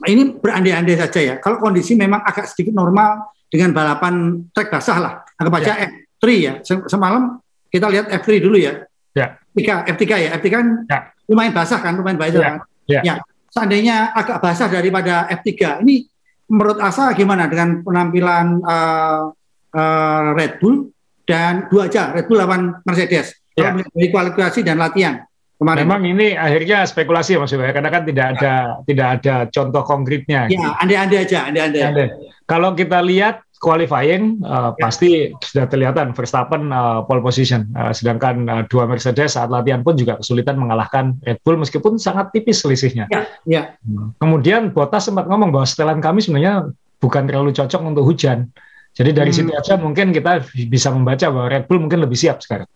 [0.04, 1.36] Ini berandai-andai saja ya.
[1.38, 5.88] Kalau kondisi memang agak sedikit normal dengan balapan trek basah lah, anggap aja ya.
[6.20, 6.54] F3 ya.
[6.66, 8.84] Semalam kita lihat F3 dulu ya.
[9.14, 9.38] Ya.
[9.54, 10.30] F3, F3 ya.
[10.42, 11.00] F3 kan ya.
[11.30, 12.42] lumayan basah kan, lumayan baik ya.
[12.42, 12.56] kan.
[12.90, 13.02] Ya.
[13.06, 13.16] ya.
[13.54, 16.10] Seandainya agak basah daripada F3, ini
[16.50, 19.30] menurut Asa gimana dengan penampilan uh,
[19.78, 20.90] uh, Red Bull
[21.22, 23.38] dan dua aja Red Bull lawan Mercedes.
[23.54, 23.70] Ya.
[23.70, 25.22] Dari kualifikasi dan latihan
[25.62, 25.86] kemarin.
[25.86, 28.84] Memang ini akhirnya spekulasi Mas ya, karena kan tidak ada ya.
[28.90, 30.50] tidak ada contoh konkretnya.
[30.50, 32.10] Ya, andai-andai aja, andai-andai.
[32.50, 38.64] Kalau kita lihat qualifying uh, pasti sudah kelihatan Verstappen uh, pole position, uh, sedangkan uh,
[38.68, 43.08] dua Mercedes saat latihan pun juga kesulitan mengalahkan Red Bull meskipun sangat tipis selisihnya.
[43.08, 43.80] Ya, ya.
[44.20, 48.52] Kemudian Bottas sempat ngomong bahwa setelan kami sebenarnya bukan terlalu cocok untuk hujan.
[48.94, 49.40] Jadi dari hmm.
[49.40, 52.68] situ aja mungkin kita bisa membaca bahwa Red Bull mungkin lebih siap sekarang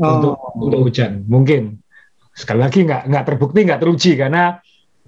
[0.00, 0.08] oh.
[0.16, 1.28] untuk untuk hujan.
[1.28, 1.76] Mungkin
[2.32, 4.56] sekali lagi nggak nggak terbukti nggak teruji karena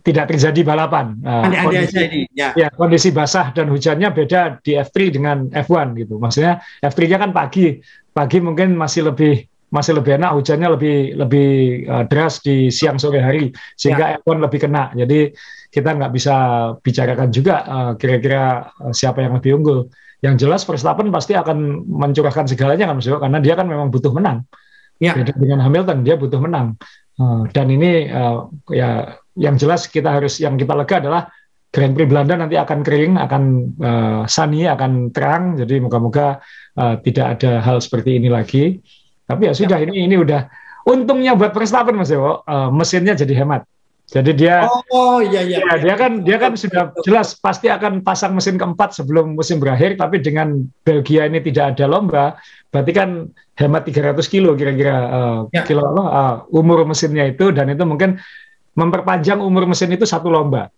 [0.03, 1.19] tidak terjadi balapan.
[1.23, 2.21] Uh, kondisi, ini.
[2.35, 2.51] Ya.
[2.59, 6.19] ya kondisi basah dan hujannya beda di F3 dengan F1 gitu.
[6.19, 7.79] Maksudnya F3-nya kan pagi,
[8.11, 11.49] pagi mungkin masih lebih masih lebih enak hujannya lebih lebih
[11.89, 13.49] uh, deras di siang sore hari
[13.79, 14.21] sehingga ya.
[14.21, 14.93] F1 lebih kena.
[14.93, 15.33] Jadi
[15.73, 16.35] kita nggak bisa
[16.85, 19.89] bicarakan juga uh, kira-kira uh, siapa yang lebih unggul
[20.23, 24.47] yang jelas Verstappen pasti akan mencurahkan segalanya kan Mas karena dia kan memang butuh menang.
[25.03, 25.19] Ya.
[25.19, 26.79] Beda dengan Hamilton, dia butuh menang.
[27.19, 31.23] Uh, dan ini uh, ya yang jelas kita harus yang kita lega adalah
[31.73, 33.43] Grand Prix Belanda nanti akan kering, akan
[33.81, 35.57] uh, sunny, akan terang.
[35.57, 36.37] Jadi moga-moga
[36.77, 38.77] uh, tidak ada hal seperti ini lagi.
[39.25, 39.89] Tapi ya sudah, ya.
[39.89, 40.53] ini ini udah
[40.85, 43.65] untungnya buat Verstappen Mas Dewo, uh, mesinnya jadi hemat.
[44.13, 45.65] Jadi dia Oh iya iya.
[45.65, 49.97] Ya, dia kan dia kan sudah jelas pasti akan pasang mesin keempat sebelum musim berakhir
[49.97, 52.37] tapi dengan Belgia ini tidak ada lomba
[52.69, 55.65] berarti kan hemat 300 kilo kira-kira uh, ya.
[55.65, 58.21] kilo uh, umur mesinnya itu dan itu mungkin
[58.73, 60.73] memperpanjang umur mesin itu satu lomba.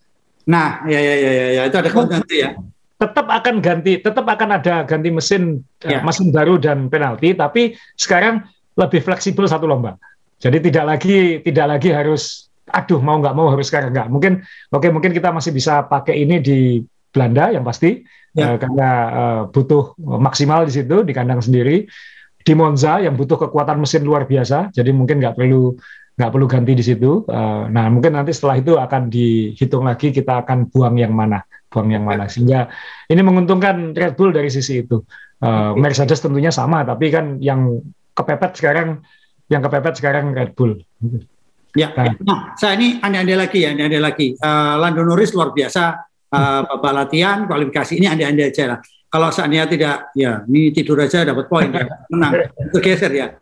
[0.44, 1.62] Nah, ya ya ya ya, ya.
[1.70, 2.50] itu ada ganti ya.
[2.94, 6.00] Tetap akan ganti, tetap akan ada ganti mesin ya.
[6.00, 8.44] uh, mesin baru dan penalti tapi sekarang
[8.76, 9.96] lebih fleksibel satu lomba.
[10.38, 14.40] Jadi tidak lagi tidak lagi harus aduh mau nggak mau harus sekarang nggak mungkin
[14.72, 16.80] oke okay, mungkin kita masih bisa pakai ini di
[17.12, 18.00] Belanda yang pasti
[18.32, 18.56] ya.
[18.56, 21.84] uh, karena uh, butuh maksimal di situ di kandang sendiri
[22.44, 25.76] di Monza yang butuh kekuatan mesin luar biasa jadi mungkin nggak perlu
[26.14, 27.26] nggak perlu ganti di situ.
[27.26, 31.42] Uh, nah mungkin nanti setelah itu akan dihitung lagi kita akan buang yang mana
[31.74, 32.30] buang yang mana.
[32.30, 32.70] Sehingga
[33.10, 35.02] ini menguntungkan Red Bull dari sisi itu.
[35.42, 37.82] Uh, Mercedes tentunya sama tapi kan yang
[38.14, 39.02] kepepet sekarang
[39.50, 40.78] yang kepepet sekarang Red Bull.
[41.74, 44.38] Ya, nah, nah saya ini anda-anda lagi ya, anda-anda lagi.
[44.38, 48.78] Uh, Lando Norris luar biasa, uh, babak latihan, kualifikasi ini anda-anda aja lah.
[49.14, 53.38] Kalau seandainya tidak, ya ini tidur aja dapat poin ya, menang, tergeser ya.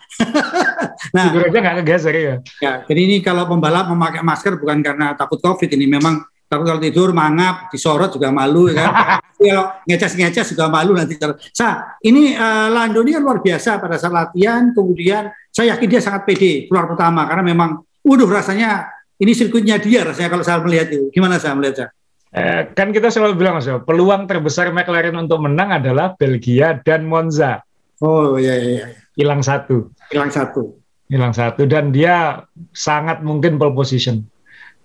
[1.17, 2.35] nah, tidur aja nggak kegeser ya.
[2.61, 6.77] Ya, jadi ini kalau pembalap memakai masker bukan karena takut COVID ini, memang takut kalau
[6.77, 8.93] tidur mangap, disorot juga malu ya kan.
[9.49, 9.57] ya
[9.89, 11.17] ngeces-ngeces juga malu nanti.
[11.57, 16.05] Sa, ini uh, Lando ini kan luar biasa pada saat latihan, kemudian saya yakin dia
[16.05, 18.91] sangat pede keluar pertama karena memang Waduh rasanya
[19.23, 21.07] ini sirkuitnya dia rasanya kalau saya melihat itu.
[21.15, 21.91] Gimana saya melihat saya?
[22.33, 27.61] Eh, kan kita selalu bilang mas, peluang terbesar McLaren untuk menang adalah Belgia dan Monza.
[28.01, 28.71] Oh iya iya.
[28.73, 28.87] iya.
[29.13, 29.93] Hilang satu.
[30.09, 30.81] Hilang satu.
[31.13, 32.41] Hilang satu dan dia
[32.73, 34.25] sangat mungkin pole position.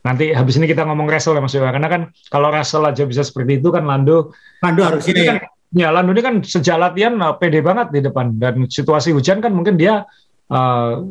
[0.03, 1.71] Nanti habis ini kita ngomong Russell ya Mas Yoga.
[1.71, 4.35] Karena kan kalau Russell aja bisa seperti itu kan Lando.
[4.59, 5.39] Lando harus ini kan,
[5.71, 5.87] ya.
[5.87, 9.55] Ya Lando ini kan sejak latihan uh, pede banget di depan dan situasi hujan kan
[9.55, 10.03] mungkin dia
[10.51, 11.03] uh,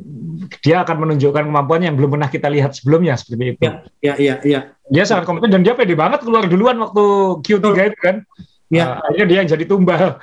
[0.65, 3.61] dia akan menunjukkan kemampuan yang belum pernah kita lihat sebelumnya seperti itu.
[3.63, 4.35] Ya, ya, ya.
[4.43, 4.61] ya.
[4.87, 7.05] Dia sangat kompeten dan dia pede banget keluar duluan waktu
[7.43, 7.73] Q3 oh.
[7.75, 8.17] itu kan.
[8.73, 8.99] Ya.
[8.99, 10.19] Uh, akhirnya dia yang jadi tumbal.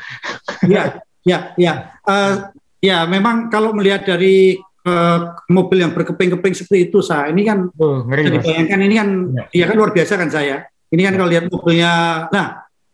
[0.64, 0.84] Ya,
[1.28, 1.74] ya, ya.
[2.08, 7.68] Uh, ya, memang kalau melihat dari uh, mobil yang berkeping-keping seperti itu, saya ini kan
[7.80, 9.44] oh, ngeri, bayangkan ini kan, ya.
[9.52, 10.68] ya kan luar biasa kan saya.
[10.94, 11.18] Ini kan ya.
[11.18, 11.94] kalau lihat mobilnya,
[12.30, 12.48] nah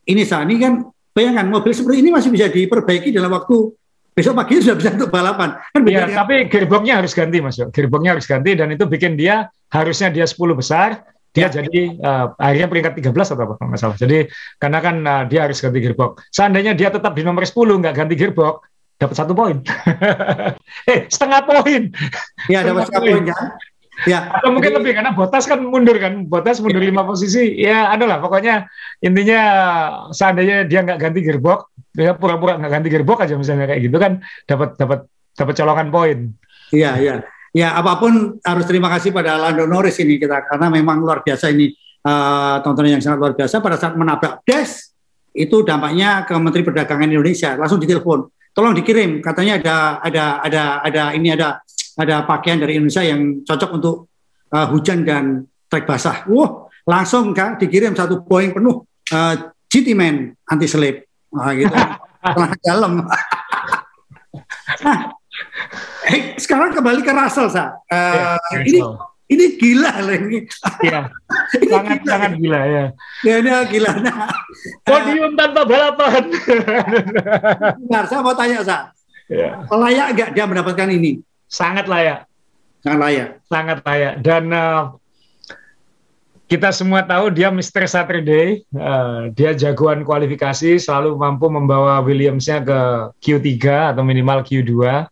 [0.07, 0.73] ini saya ini kan
[1.13, 3.75] bayangkan mobil seperti ini masih bisa diperbaiki dalam waktu
[4.19, 5.55] besok pagi sudah bisa untuk balapan.
[5.71, 7.55] Kan ya, tapi gearboxnya harus ganti mas.
[7.55, 11.61] Gearboxnya harus ganti dan itu bikin dia harusnya dia 10 besar, dia ya.
[11.63, 13.95] jadi uh, akhirnya peringkat 13 atau apa nggak salah.
[13.95, 14.27] Jadi
[14.59, 16.27] karena kan uh, dia harus ganti gearbox.
[16.35, 18.67] Seandainya dia tetap di nomor 10 nggak ganti gearbox,
[18.99, 19.63] dapat satu poin.
[20.91, 21.83] eh setengah poin.
[22.51, 23.45] Iya dapat setengah poin kan.
[24.07, 24.31] Ya.
[24.31, 27.55] Atau mungkin lebih karena Botas kan mundur kan, Botas mundur lima posisi.
[27.55, 28.67] Ya adalah pokoknya
[29.03, 29.41] intinya
[30.11, 34.21] seandainya dia nggak ganti gearbox, dia pura-pura nggak ganti gearbox aja misalnya kayak gitu kan
[34.45, 34.99] dapat dapat
[35.33, 36.17] dapat colongan poin.
[36.69, 37.15] Iya iya.
[37.49, 41.49] Ya apa pun harus terima kasih pada Lando Norris ini kita karena memang luar biasa
[41.49, 41.73] ini
[42.05, 44.93] uh, tontonan yang sangat luar biasa pada saat menabrak Des
[45.33, 49.75] itu dampaknya ke Menteri Perdagangan Indonesia langsung ditelepon tolong dikirim katanya ada
[50.05, 51.57] ada ada ada ini ada
[51.99, 53.95] ada pakaian dari Indonesia yang cocok untuk
[54.55, 56.23] uh, hujan dan trek basah.
[56.31, 59.33] Wah, langsung kan dikirim satu poin penuh uh,
[59.67, 61.08] GT Man anti selip.
[61.33, 61.75] Nah, gitu.
[62.19, 62.91] Tengah dalam.
[64.83, 64.97] nah,
[66.09, 67.79] eh, sekarang kembali ke Russell, sa.
[67.87, 68.79] Uh, ya, ini
[69.29, 70.39] ini gila loh ini.
[70.81, 70.99] Iya.
[71.71, 72.11] sangat gila.
[72.11, 72.85] sangat gila ya.
[73.21, 73.89] Ya, ini gila.
[74.01, 74.15] Nah,
[74.83, 76.23] Podium tanpa balapan.
[77.85, 78.77] Benar, saya mau tanya, sa.
[79.29, 79.61] Ya.
[79.69, 81.21] Layak nggak dia mendapatkan ini?
[81.49, 82.29] sangat layak.
[82.85, 83.29] Sangat layak.
[83.49, 84.13] Sangat layak.
[84.21, 84.95] Dan uh,
[86.49, 87.85] kita semua tahu dia Mr.
[87.85, 92.79] Saturday, uh, dia jagoan kualifikasi, selalu mampu membawa Williamsnya ke
[93.21, 95.05] Q3 atau minimal Q2, uh,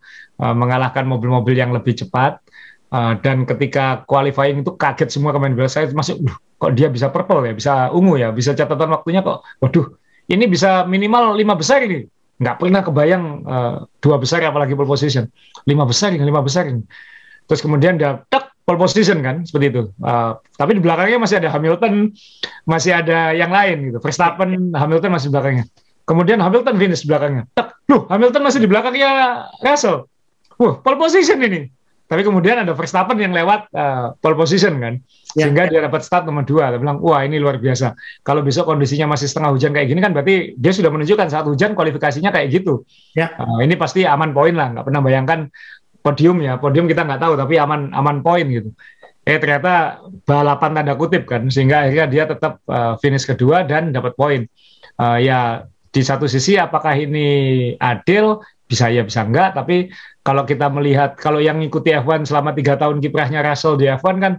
[0.58, 2.42] mengalahkan mobil-mobil yang lebih cepat.
[2.90, 6.26] Uh, dan ketika qualifying itu kaget semua pemain bola saya masuk,
[6.58, 9.94] kok dia bisa purple ya, bisa ungu ya, bisa catatan waktunya kok, waduh,
[10.26, 12.02] ini bisa minimal lima besar ini.
[12.42, 15.30] Nggak pernah kebayang uh, dua besar apalagi pole position.
[15.70, 16.82] Lima besar ini lima besar ini.
[17.46, 21.48] Terus kemudian dia tak pole position kan seperti itu uh, tapi di belakangnya masih ada
[21.48, 22.12] Hamilton
[22.68, 25.64] masih ada yang lain gitu Verstappen Hamilton masih di belakangnya
[26.04, 29.10] kemudian Hamilton finish di belakangnya tak loh Hamilton masih di belakangnya
[29.64, 30.04] Russell
[30.60, 31.72] wah pole position ini
[32.08, 34.96] tapi kemudian ada Verstappen yang lewat uh, pole position kan,
[35.36, 35.76] ya, sehingga ya.
[35.76, 36.72] dia dapat start nomor dua.
[36.72, 37.92] Dia bilang, wah ini luar biasa.
[38.24, 41.76] Kalau besok kondisinya masih setengah hujan kayak gini kan berarti dia sudah menunjukkan saat hujan
[41.76, 42.88] kualifikasinya kayak gitu.
[43.12, 43.36] Ya.
[43.36, 44.72] Uh, ini pasti aman poin lah.
[44.72, 45.52] Nggak pernah bayangkan
[46.08, 48.72] podium ya, podium kita nggak tahu tapi aman aman poin gitu.
[49.28, 54.16] Eh ternyata balapan tanda kutip kan, sehingga akhirnya dia tetap uh, finish kedua dan dapat
[54.16, 54.48] poin.
[54.96, 57.28] Uh, ya di satu sisi apakah ini
[57.76, 58.40] adil?
[58.68, 59.88] Bisa ya bisa enggak, tapi
[60.20, 64.32] kalau kita melihat kalau yang ngikuti F1 selama tiga tahun kiprahnya Russell di F1 kan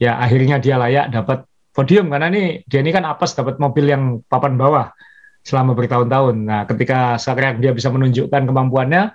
[0.00, 1.44] ya akhirnya dia layak dapat
[1.76, 4.88] podium karena ini dia ini kan apes dapat mobil yang papan bawah
[5.44, 6.48] selama bertahun-tahun.
[6.48, 9.12] Nah, ketika sekarang dia bisa menunjukkan kemampuannya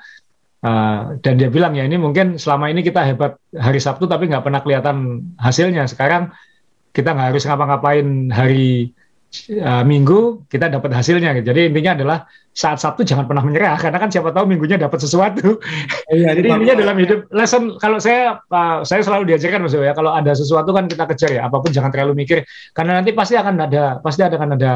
[0.64, 4.44] uh, dan dia bilang ya ini mungkin selama ini kita hebat hari Sabtu tapi nggak
[4.44, 5.88] pernah kelihatan hasilnya.
[5.88, 6.32] Sekarang
[6.92, 8.92] kita nggak harus ngapa-ngapain hari
[9.62, 11.38] uh, Minggu kita dapat hasilnya.
[11.42, 12.18] Jadi intinya adalah
[12.50, 15.62] saat Sabtu jangan pernah menyerah karena kan siapa tahu minggunya dapat sesuatu.
[16.12, 20.12] Iya, Jadi intinya dalam hidup lesson kalau saya uh, saya selalu diajarkan Mas ya kalau
[20.12, 22.44] ada sesuatu kan kita kejar ya apa pun jangan terlalu mikir
[22.74, 24.72] karena nanti pasti akan ada pasti ada akan ada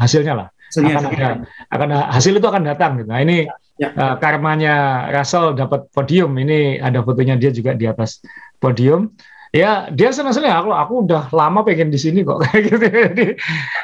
[0.00, 0.48] hasilnya lah.
[0.66, 1.28] Hasilnya, akan ada
[1.70, 3.08] akan hasil itu akan datang gitu.
[3.10, 3.54] Nah ini ya.
[3.82, 6.32] Uh, karmanya Russell dapat podium.
[6.36, 8.24] Ini ada fotonya dia juga di atas
[8.56, 9.12] podium.
[9.54, 10.64] Ya dia senang-senang.
[10.64, 12.40] Aku aku udah lama pengen di sini kok.
[12.44, 12.86] Kayak gitu.
[12.88, 13.26] Jadi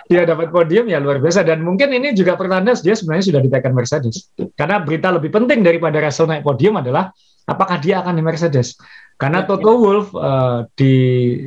[0.09, 1.45] dia dapat podium ya luar biasa.
[1.45, 4.32] Dan mungkin ini juga pertanda dia sebenarnya sudah ditekan Mercedes.
[4.57, 7.12] Karena berita lebih penting daripada Russell naik podium adalah
[7.49, 8.76] apakah dia akan di Mercedes.
[9.20, 9.78] Karena ya, Toto ya.
[9.78, 10.95] Wolff uh, di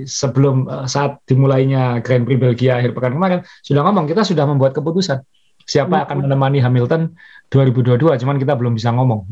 [0.08, 4.72] sebelum uh, saat dimulainya Grand Prix Belgia akhir pekan kemarin sudah ngomong kita sudah membuat
[4.72, 5.20] keputusan
[5.66, 6.02] siapa ya.
[6.06, 7.12] akan menemani Hamilton
[7.50, 9.26] 2022 cuman kita belum bisa ngomong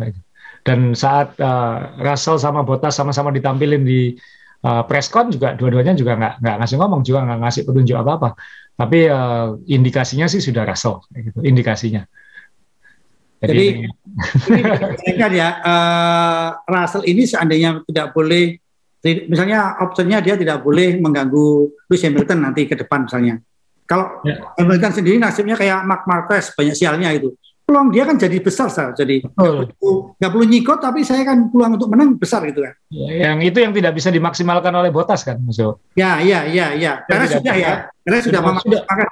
[0.66, 4.18] dan saat uh, Russell sama Bottas sama-sama ditampilin di
[4.66, 8.30] uh, preskon juga dua-duanya juga nggak nggak ngasih ngomong juga nggak ngasih petunjuk apa apa
[8.74, 12.02] tapi uh, indikasinya sih sudah Russell gitu indikasinya.
[13.44, 13.92] Jadi,
[15.04, 18.56] jadi kan ya uh, Russell ini seandainya tidak boleh
[19.04, 23.44] misalnya opsinya dia tidak boleh mengganggu Lewis Hamilton nanti ke depan misalnya
[23.86, 24.40] kalau ya.
[24.60, 28.92] Hamilton sendiri nasibnya kayak Mark Marquez banyak sialnya itu peluang dia kan jadi besar sah.
[28.92, 32.76] jadi nggak perlu, perlu nyikot tapi saya kan peluang untuk menang besar gitu kan.
[32.92, 35.56] Ya, yang itu yang tidak bisa dimaksimalkan oleh Botas kan Mas
[35.96, 37.02] ya ya ya ya.
[37.08, 37.74] Karena sudah ya.
[38.04, 39.08] Karena sudah sudah, sudah,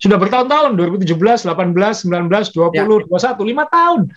[0.00, 2.84] sudah bertahun-tahun 2017 18 19 20 ya.
[2.88, 4.08] 21 lima tahun.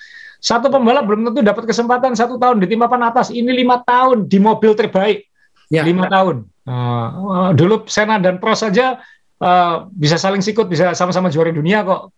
[0.43, 2.63] Satu pembalap belum tentu dapat kesempatan satu tahun.
[2.63, 5.27] Di tim papan atas ini lima tahun di mobil terbaik.
[5.67, 6.19] Ya, lima ya.
[6.19, 6.35] tahun.
[6.63, 9.03] Uh, dulu Sena dan Prost saja
[9.43, 12.15] uh, bisa saling sikut bisa sama-sama juara dunia kok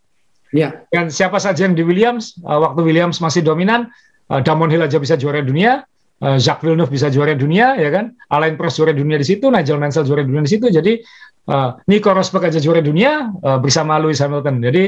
[0.55, 0.87] Ya.
[0.87, 3.91] Dan siapa saja yang di Williams, uh, waktu Williams masih dominan,
[4.31, 5.83] uh, Damon Hill aja bisa juara dunia,
[6.23, 8.15] uh, Jacques Villeneuve bisa juara dunia, ya kan?
[8.31, 10.71] Alain Prost juara dunia di situ, Nigel Mansell juara dunia di situ.
[10.71, 11.03] Jadi
[11.51, 14.63] uh, Nico Rosberg aja juara dunia uh, bersama Lewis Hamilton.
[14.63, 14.83] Jadi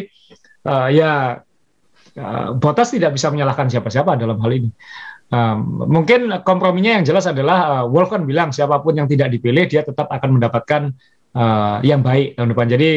[0.72, 1.44] uh, ya
[2.16, 4.72] uh, Bottas tidak bisa menyalahkan siapa-siapa dalam hal ini.
[5.28, 9.68] Um, mungkin komprominya yang jelas adalah uh, Wolf kan bilang siapa pun yang tidak dipilih
[9.68, 10.96] dia tetap akan mendapatkan
[11.34, 12.68] uh, yang baik tahun depan.
[12.72, 12.90] Jadi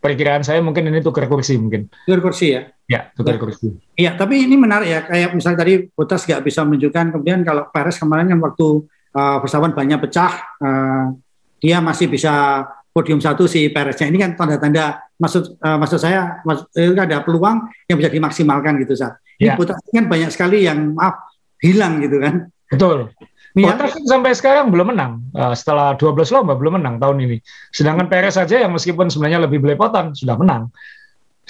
[0.00, 1.92] perkiraan saya mungkin ini tukar kursi mungkin.
[2.08, 2.62] Tukar kursi ya?
[2.90, 3.40] Ya, tukar ya.
[3.40, 3.66] kursi.
[3.94, 5.00] Iya, tapi ini menarik ya.
[5.06, 8.82] Kayak misalnya tadi Bottas nggak bisa menunjukkan, kemudian kalau Perez kemarin yang waktu
[9.14, 11.14] uh, pesawat banyak pecah, uh,
[11.60, 14.10] dia masih bisa podium satu si Pereznya.
[14.10, 19.20] Ini kan tanda-tanda maksud uh, maksud saya maksud, ada peluang yang bisa dimaksimalkan gitu saat.
[19.38, 19.54] Ini ya.
[19.54, 21.30] Bottas kan banyak sekali yang maaf
[21.62, 22.50] hilang gitu kan.
[22.70, 23.14] Betul.
[23.50, 25.26] Bottas sampai sekarang belum menang.
[25.34, 27.38] Uh, setelah 12 lomba belum menang tahun ini.
[27.74, 30.70] Sedangkan Perez saja yang meskipun sebenarnya lebih belepotan sudah menang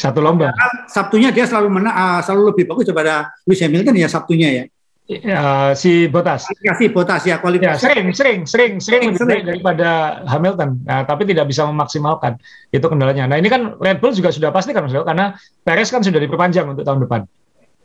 [0.00, 0.48] satu lomba.
[0.48, 4.64] Ya, Sabtunya dia selalu menang, uh, selalu lebih bagus daripada Lewis Hamilton ya Sabtunya ya.
[5.10, 6.46] Uh, si Bottas.
[6.54, 7.76] Si Bottas ya kualifikasi.
[7.76, 9.88] Ya, sering, sering, sering, sering, lebih baik daripada
[10.24, 12.38] Hamilton, uh, tapi tidak bisa memaksimalkan
[12.70, 13.26] itu kendalanya.
[13.26, 15.34] Nah ini kan Red Bull juga sudah pasti kan karena
[15.66, 17.26] Perez kan sudah diperpanjang untuk tahun depan.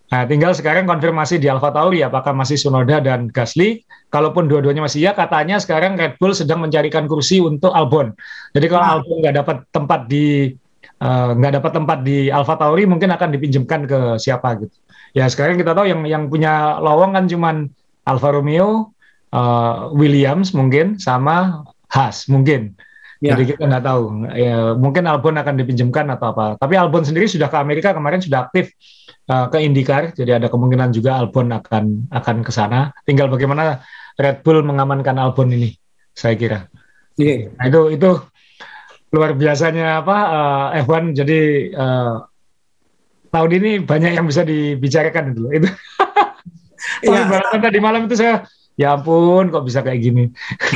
[0.06, 3.82] Nah, tinggal sekarang konfirmasi di Alfa Tauri apakah masih Sunoda dan Gasly.
[4.14, 8.14] Kalaupun dua-duanya masih ya, katanya sekarang Red Bull sedang mencarikan kursi untuk Albon.
[8.53, 8.93] Jadi kalau nah.
[9.01, 10.53] Albon nggak dapat tempat di
[11.01, 14.76] eh, nggak uh, dapat tempat di Alfa Tauri, mungkin akan dipinjamkan ke siapa gitu.
[15.18, 17.56] Ya sekarang kita tahu yang yang punya lowong kan cuman
[18.06, 18.93] Alfa Romeo,
[19.34, 22.78] uh, Williams mungkin sama Haas mungkin.
[23.26, 23.34] Ya.
[23.34, 24.04] Jadi kita nggak tahu.
[24.38, 26.62] Ya, mungkin Albon akan dipinjamkan atau apa.
[26.62, 28.78] Tapi Albon sendiri sudah ke Amerika kemarin sudah aktif
[29.34, 32.94] uh, ke IndyCar, jadi ada kemungkinan juga Albon akan akan ke sana.
[33.02, 33.82] Tinggal bagaimana
[34.22, 35.74] Red Bull mengamankan Albon ini,
[36.14, 36.70] saya kira.
[37.18, 37.50] Yeah.
[37.58, 38.10] Nah, itu itu
[39.10, 41.40] luar biasanya apa uh, F1 jadi
[41.74, 42.16] uh,
[43.32, 45.44] tahun ini banyak yang bisa dibicarakan itu.
[45.50, 45.70] Itu.
[47.02, 47.26] Iya.
[47.28, 48.46] balapan tadi malam itu saya
[48.76, 50.24] ya ampun kok bisa kayak gini.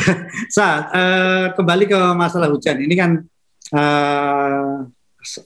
[0.56, 3.20] Saat uh, kembali ke masalah hujan ini kan
[3.76, 4.88] uh,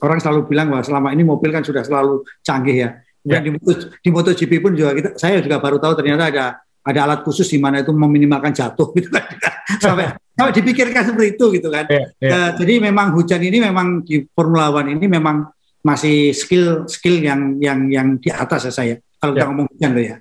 [0.00, 2.90] orang selalu bilang bahwa selama ini mobil kan sudah selalu canggih ya.
[3.24, 3.50] Dan ya.
[3.56, 3.74] di,
[4.04, 6.44] di MotoGP pun juga kita, saya juga baru tahu ternyata ada
[6.84, 9.24] ada alat khusus di mana itu meminimalkan jatuh gitu kan.
[9.84, 11.88] sampai sampai dipikirkan seperti itu gitu kan.
[11.90, 12.30] Ya, ya.
[12.30, 15.48] Uh, jadi memang hujan ini memang di Formula One ini memang
[15.84, 19.44] masih skill skill yang yang yang di atas ya saya kalau ya.
[19.44, 20.16] kita ngomong hujan loh ya.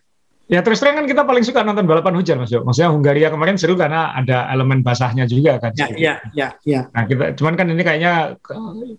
[0.54, 2.62] Ya terus terang kan kita paling suka nonton balapan hujan Mas Jo.
[2.62, 5.74] Maksudnya Hungaria kemarin seru karena ada elemen basahnya juga kan.
[5.74, 6.94] Ya, ya, ya, ya.
[6.94, 8.38] Nah kita, cuman kan ini kayaknya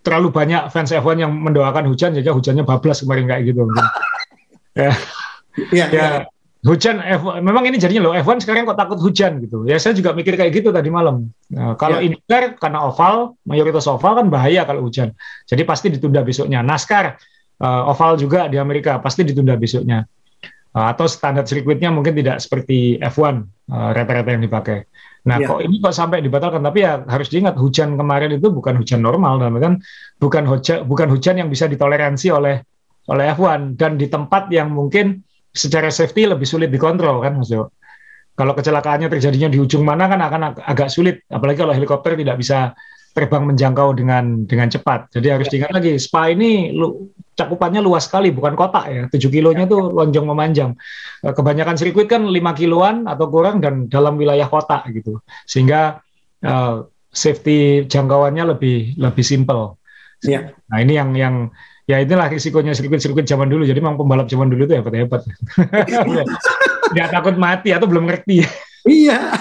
[0.03, 3.71] terlalu banyak fans F1 yang mendoakan hujan, jadi hujannya bablas kemarin kayak gitu.
[4.75, 4.91] ya.
[5.71, 5.87] Ya, ya.
[5.95, 6.09] ya.
[6.65, 9.63] Hujan F1, memang ini jadinya loh F1 sekarang kok takut hujan gitu.
[9.69, 11.31] Ya saya juga mikir kayak gitu tadi malam.
[11.55, 12.11] Nah, kalau ya.
[12.11, 15.15] IndyCar karena oval, mayoritas oval kan bahaya kalau hujan.
[15.47, 16.67] Jadi pasti ditunda besoknya.
[16.67, 17.15] NASCAR
[17.63, 20.09] uh, oval juga di Amerika pasti ditunda besoknya.
[20.75, 24.91] Uh, atau standar sirkuitnya mungkin tidak seperti F1 uh, rata-rata yang dipakai.
[25.25, 25.47] Nah, ya.
[25.47, 26.67] kok ini kok sampai dibatalkan?
[26.67, 29.73] Tapi ya harus diingat hujan kemarin itu bukan hujan normal, dan kan
[30.19, 32.59] bukan hujan bukan hujan yang bisa ditoleransi oleh
[33.07, 35.23] oleh F1 dan di tempat yang mungkin
[35.55, 37.71] secara safety lebih sulit dikontrol kan, Mas Jo.
[38.35, 42.35] Kalau kecelakaannya terjadinya di ujung mana kan akan ag agak sulit, apalagi kalau helikopter tidak
[42.35, 42.75] bisa
[43.15, 45.15] terbang menjangkau dengan dengan cepat.
[45.15, 49.07] Jadi harus diingat lagi, Spa ini lu, cakupannya luas sekali, bukan kota ya.
[49.07, 50.75] 7 kilonya itu lonjong memanjang.
[51.23, 55.23] Eh, kebanyakan sirkuit kan 5 kiloan atau kurang dan dalam wilayah kota gitu.
[55.47, 56.03] Sehingga
[56.43, 59.79] uh, safety jangkauannya lebih lebih simple.
[60.27, 60.51] Ya.
[60.67, 61.35] Nah, ini yang yang
[61.87, 63.63] ya inilah risikonya sirkuit-sirkuit zaman dulu.
[63.63, 65.23] Jadi memang pembalap zaman dulu itu hebat-hebat.
[66.99, 68.43] ya takut mati atau belum ngerti.
[68.85, 69.33] Iya.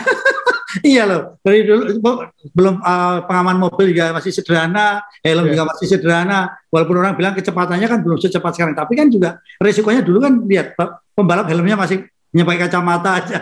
[0.81, 2.01] Iya loh dari dulu
[2.49, 5.51] belum uh, pengaman mobil juga masih sederhana helm yeah.
[5.53, 6.39] juga masih sederhana
[6.73, 10.73] walaupun orang bilang kecepatannya kan belum secepat sekarang tapi kan juga resikonya dulu kan lihat
[11.13, 13.39] pembalap helmnya masih nyepai kacamata aja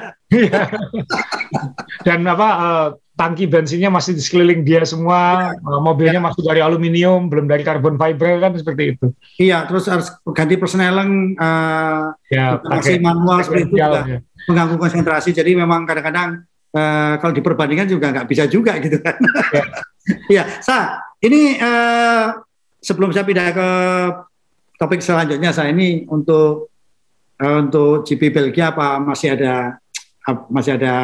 [2.05, 6.25] dan apa uh, tangki bensinnya masih di sekeliling dia semua uh, mobilnya ya.
[6.27, 9.05] masih dari aluminium belum dari karbon fiber kan seperti itu
[9.39, 14.19] iya terus harus ganti persneling uh, ya, pakai manual seperti itu juga ya.
[14.51, 16.43] mengganggu konsentrasi jadi memang kadang-kadang
[16.75, 19.15] uh, kalau diperbandingkan juga nggak bisa juga gitu kan.
[19.51, 19.63] Ya,
[20.41, 22.41] ya sa ini uh,
[22.81, 23.69] sebelum saya pindah ke
[24.81, 26.73] topik selanjutnya saya ini untuk
[27.37, 29.77] uh, untuk GP Belgia apa masih ada
[30.25, 30.95] uh, masih ada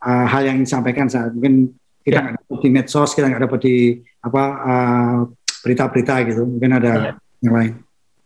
[0.00, 2.22] uh, hal yang disampaikan saya mungkin kita ya.
[2.24, 2.40] nggak ya.
[2.42, 3.76] dapat di medsos kita nggak dapat di
[4.22, 4.42] apa
[5.62, 7.12] berita-berita uh, gitu mungkin ada ya.
[7.44, 7.72] yang lain.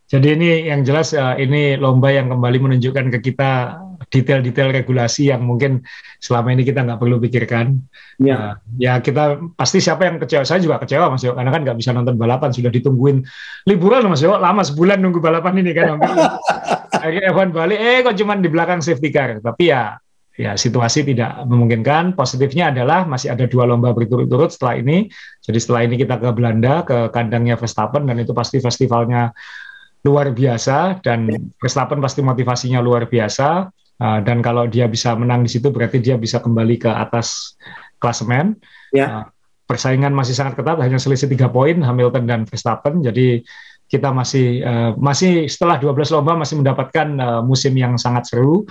[0.07, 5.43] Jadi ini yang jelas uh, ini lomba yang kembali menunjukkan ke kita detail-detail regulasi yang
[5.43, 5.83] mungkin
[6.23, 7.83] selama ini kita nggak perlu pikirkan.
[8.23, 8.35] Ya.
[8.39, 11.79] Uh, ya kita pasti siapa yang kecewa saya juga kecewa Mas Yo karena kan nggak
[11.83, 13.27] bisa nonton balapan sudah ditungguin
[13.67, 15.99] liburan Mas Yo lama sebulan nunggu balapan ini kan.
[17.03, 19.43] Akhirnya Evan balik eh kok cuma di belakang safety car.
[19.43, 19.99] Tapi ya
[20.39, 22.15] ya situasi tidak memungkinkan.
[22.15, 25.11] Positifnya adalah masih ada dua lomba berturut-turut setelah ini.
[25.43, 29.35] Jadi setelah ini kita ke Belanda ke kandangnya Verstappen dan itu pasti festivalnya
[30.07, 31.27] luar biasa dan
[31.59, 33.67] Verstappen pasti motivasinya luar biasa
[33.99, 37.59] uh, dan kalau dia bisa menang di situ berarti dia bisa kembali ke atas
[37.99, 38.55] klasemen.
[38.95, 39.07] Ya.
[39.11, 39.25] Uh,
[39.67, 43.43] persaingan masih sangat ketat hanya selisih tiga poin Hamilton dan Verstappen jadi
[43.91, 48.63] kita masih uh, masih setelah 12 lomba masih mendapatkan uh, musim yang sangat seru.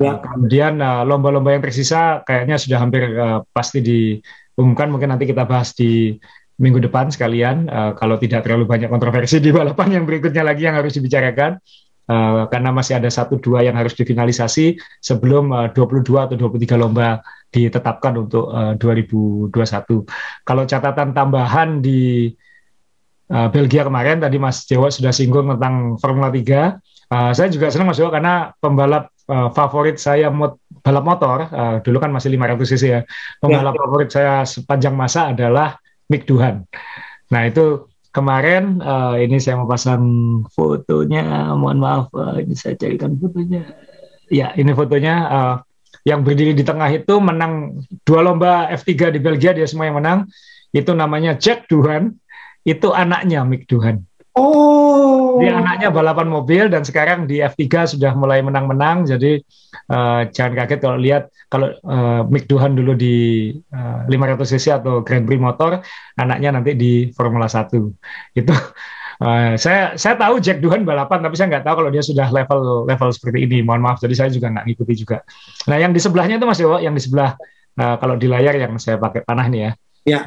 [0.00, 0.16] Ya.
[0.16, 5.44] Uh, kemudian lomba-lomba uh, yang tersisa kayaknya sudah hampir uh, pasti diumumkan mungkin nanti kita
[5.44, 6.16] bahas di
[6.58, 10.74] minggu depan sekalian uh, kalau tidak terlalu banyak kontroversi di balapan yang berikutnya lagi yang
[10.74, 11.62] harus dibicarakan
[12.10, 17.22] uh, karena masih ada satu dua yang harus difinalisasi sebelum uh, 22 atau 23 lomba
[17.48, 19.54] ditetapkan untuk uh, 2021.
[20.44, 22.28] Kalau catatan tambahan di
[23.32, 27.08] uh, Belgia kemarin tadi Mas Jawa sudah singgung tentang Formula 3.
[27.08, 31.76] Uh, saya juga senang Mas Jawa karena pembalap uh, favorit saya mot balap motor uh,
[31.80, 33.00] dulu kan masih 500 cc ya.
[33.40, 33.80] Pembalap ya.
[33.80, 36.64] favorit saya sepanjang masa adalah Mik Duhan.
[37.28, 40.02] Nah itu kemarin uh, ini saya mau pasang
[40.48, 41.52] fotonya.
[41.52, 43.62] Mohon maaf, uh, ini saya carikan fotonya.
[44.32, 45.14] Ya ini fotonya.
[45.28, 45.56] Uh,
[46.08, 50.18] yang berdiri di tengah itu menang dua lomba F3 di Belgia dia semua yang menang.
[50.72, 52.16] Itu namanya Jack Duhan.
[52.64, 54.07] Itu anaknya Mik Duhan.
[54.38, 55.42] Oh.
[55.42, 59.06] Dia anaknya balapan mobil dan sekarang di F3 sudah mulai menang-menang.
[59.06, 59.42] Jadi
[59.90, 65.02] uh, jangan kaget kalau lihat kalau uh, Mick Duhan dulu di uh, 500 cc atau
[65.02, 65.82] Grand Prix motor,
[66.14, 67.74] anaknya nanti di Formula 1.
[68.38, 68.54] Itu
[69.18, 72.86] Uh, saya saya tahu Jack Duhan balapan, tapi saya nggak tahu kalau dia sudah level
[72.86, 73.66] level seperti ini.
[73.66, 75.26] Mohon maaf, jadi saya juga nggak ngikuti juga.
[75.66, 77.34] Nah, yang di sebelahnya itu Mas Dewo, yang di sebelah
[77.82, 79.70] uh, kalau di layar yang saya pakai panah nih ya,
[80.08, 80.20] ya.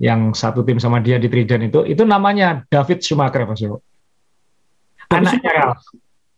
[0.00, 3.80] Yang satu tim sama dia di Trident itu, itu namanya David Schumacher, Mas Dewo.
[5.12, 5.84] Anaknya Ralph.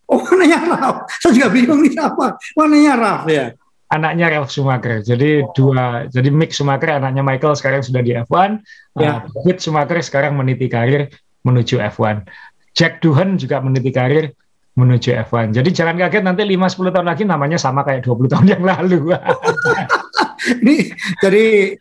[0.09, 1.01] Oh, anaknya Ralph.
[1.20, 2.26] Saya juga bingung nih siapa.
[2.59, 3.46] Anaknya Ralph ya.
[3.88, 5.01] Anaknya Ralph Schumacher.
[5.01, 5.53] Jadi oh.
[5.57, 8.61] dua, jadi Mick Schumacher anaknya Michael sekarang sudah di F1.
[9.01, 9.24] Ya.
[9.24, 11.09] Uh, David Schumacher sekarang meniti karir
[11.44, 12.28] menuju F1.
[12.76, 14.36] Jack Duhan juga meniti karir
[14.78, 15.51] menuju F1.
[15.51, 19.11] Jadi jangan kaget nanti 5-10 tahun lagi namanya sama kayak 20 tahun yang lalu.
[20.62, 21.74] ini jadi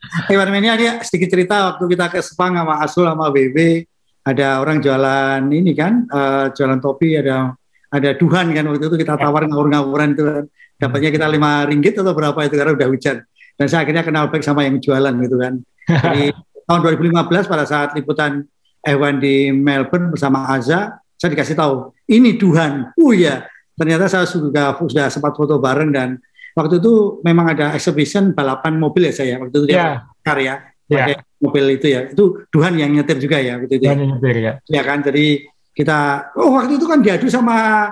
[0.49, 3.85] Mania ini sedikit cerita waktu kita ke Sepang sama Asul sama BB
[4.27, 7.55] ada orang jualan ini kan uh, jualan topi ada
[7.87, 10.45] ada Duhan kan waktu itu kita tawar ngawur-ngawuran itu kan.
[10.77, 13.17] dapatnya kita lima ringgit atau berapa itu karena udah hujan.
[13.57, 15.57] Dan saya akhirnya kenal baik sama yang jualan gitu kan.
[15.89, 16.29] Jadi
[16.69, 18.45] tahun 2015 pada saat liputan
[18.85, 22.93] Ewan di Melbourne bersama Aza saya dikasih tahu ini Duhan.
[23.01, 26.21] Oh ya ternyata saya sudah sudah sempat foto bareng dan
[26.57, 30.01] waktu itu memang ada exhibition balapan mobil ya saya waktu itu yeah.
[30.01, 30.53] dia karya
[30.89, 31.05] yeah.
[31.05, 33.93] pakai mobil itu ya itu Duhan yang nyetir juga ya waktu itu ya.
[33.93, 35.45] yang nyetir ya ya kan jadi
[35.77, 35.99] kita
[36.33, 37.87] oh waktu itu kan diadu sama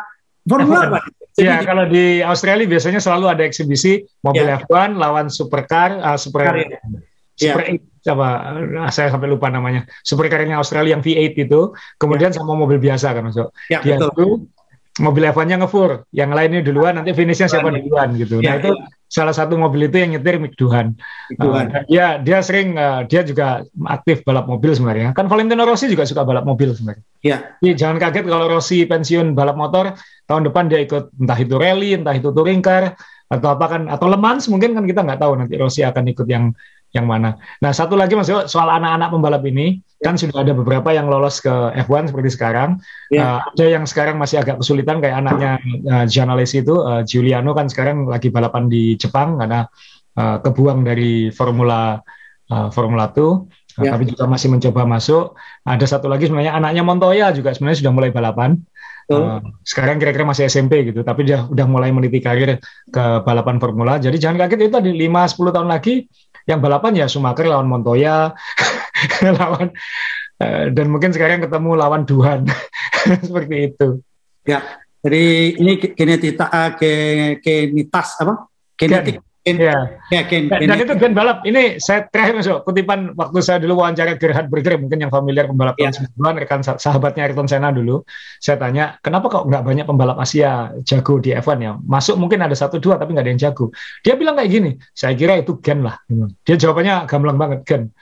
[0.46, 1.10] Formula One.
[1.36, 4.64] Ya, kalau di Australia biasanya selalu ada eksibisi mobil ya.
[4.64, 6.80] F1 lawan supercar, uh, super Car, ya.
[7.36, 7.76] super ya.
[8.08, 8.30] 8, apa
[8.88, 9.84] uh, saya sampai lupa namanya.
[10.00, 12.40] Supercarnya Australia yang V8 itu, kemudian ya.
[12.40, 13.52] sama mobil biasa kan masuk.
[13.68, 14.16] Ya, Dia betul.
[14.16, 14.28] itu
[14.96, 18.40] mobil F1-nya ngefur, yang lainnya duluan, nanti finishnya siapa duluan gitu.
[18.40, 18.88] Ya, nah itu ya.
[19.12, 20.96] salah satu mobil itu yang nyetir Mick Duhan.
[21.36, 21.68] Duhan.
[21.68, 25.12] Uh, ya dia sering, uh, dia juga aktif balap mobil sebenarnya.
[25.12, 27.04] Kan Valentino Rossi juga suka balap mobil sebenarnya.
[27.20, 27.38] Ya.
[27.60, 30.00] Jadi jangan kaget kalau Rossi pensiun balap motor,
[30.32, 32.96] tahun depan dia ikut entah itu rally, entah itu touring car,
[33.28, 36.28] atau apa kan, atau Le Mans mungkin kan kita nggak tahu nanti Rossi akan ikut
[36.30, 36.56] yang
[36.96, 37.36] yang mana.
[37.60, 40.08] Nah, satu lagi Mas soal anak-anak pembalap ini, ya.
[40.08, 41.52] kan sudah ada beberapa yang lolos ke
[41.84, 42.80] F1 seperti sekarang.
[43.12, 43.22] Ya.
[43.22, 45.60] Uh, ada yang sekarang masih agak kesulitan kayak anaknya
[45.92, 49.68] uh, Gianalesi itu, uh, Giuliano kan sekarang lagi balapan di Jepang karena
[50.16, 52.00] uh, kebuang dari Formula
[52.48, 53.20] uh, Formula 2.
[53.76, 53.92] Uh, ya.
[53.92, 55.36] tapi juga masih mencoba masuk.
[55.68, 58.56] Ada satu lagi sebenarnya anaknya Montoya juga sebenarnya sudah mulai balapan.
[59.06, 62.58] Uh, sekarang kira-kira masih SMP gitu, tapi dia udah mulai meniti karir
[62.90, 64.02] ke balapan formula.
[64.02, 66.10] Jadi jangan kaget itu tadi 5-10 tahun lagi
[66.46, 68.30] yang balapan ya Schumacher lawan Montoya
[69.42, 69.74] lawan
[70.40, 72.46] uh, dan mungkin sekarang ketemu lawan Duhan.
[73.26, 73.88] Seperti itu.
[74.46, 74.62] Ya
[75.02, 76.72] jadi ini genetika uh,
[77.42, 78.50] genitas apa?
[78.78, 79.78] Genetik Gen, ya.
[80.10, 81.46] ya gen, dan, dan itu gen balap.
[81.46, 85.78] Ini saya terakhir masuk kutipan waktu saya dulu wawancara Gerhard Berger, mungkin yang familiar pembalap
[85.78, 85.94] ya.
[85.94, 88.02] tahun rekan sahabatnya Ayrton Senna dulu.
[88.42, 91.78] Saya tanya, kenapa kok nggak banyak pembalap Asia jago di F1 ya?
[91.78, 93.70] Masuk mungkin ada satu dua, tapi nggak ada yang jago.
[94.02, 96.02] Dia bilang kayak gini, saya kira itu gen lah.
[96.42, 97.94] Dia jawabannya gamblang banget gen.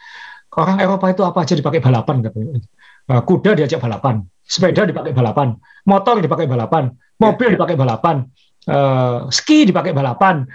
[0.56, 2.64] Orang Eropa itu apa aja dipakai balapan katanya.
[3.04, 6.88] Nah, kuda diajak balapan, sepeda dipakai balapan, motor dipakai balapan,
[7.20, 7.54] mobil ya.
[7.60, 8.24] dipakai balapan,
[8.72, 10.48] uh, ski dipakai balapan,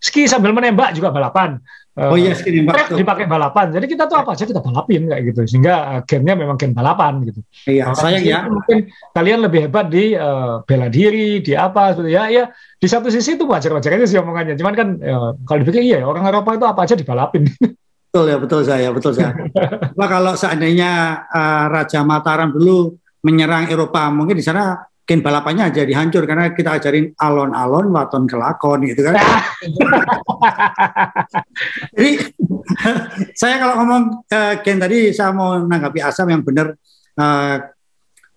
[0.00, 1.60] ski sambil menembak juga balapan.
[2.00, 2.96] Oh iya, ski nembak.
[2.96, 3.74] dipakai balapan.
[3.74, 5.40] Jadi kita tuh apa aja kita balapin kayak gitu.
[5.44, 7.40] Sehingga uh, gamenya memang game balapan gitu.
[7.68, 8.38] Iya, nah, sayang ya.
[8.46, 12.30] Mungkin kalian lebih hebat di uh, bela diri, di apa gitu ya.
[12.32, 14.56] Ya, di satu sisi itu wajar-wajar aja sih omongannya.
[14.56, 17.44] Cuman kan ya, kalau dipikir iya orang Eropa itu apa aja dibalapin.
[18.10, 19.30] Betul ya, betul saya, betul saya.
[19.98, 25.90] Nah, kalau seandainya uh, Raja Mataram dulu menyerang Eropa, mungkin di sana gen balapannya jadi
[25.98, 29.18] hancur karena kita ajarin alon-alon waton kelakon gitu kan.
[31.98, 32.30] jadi
[33.34, 36.78] saya kalau ngomong uh, gen tadi saya mau menanggapi Asam yang benar
[37.18, 37.56] uh,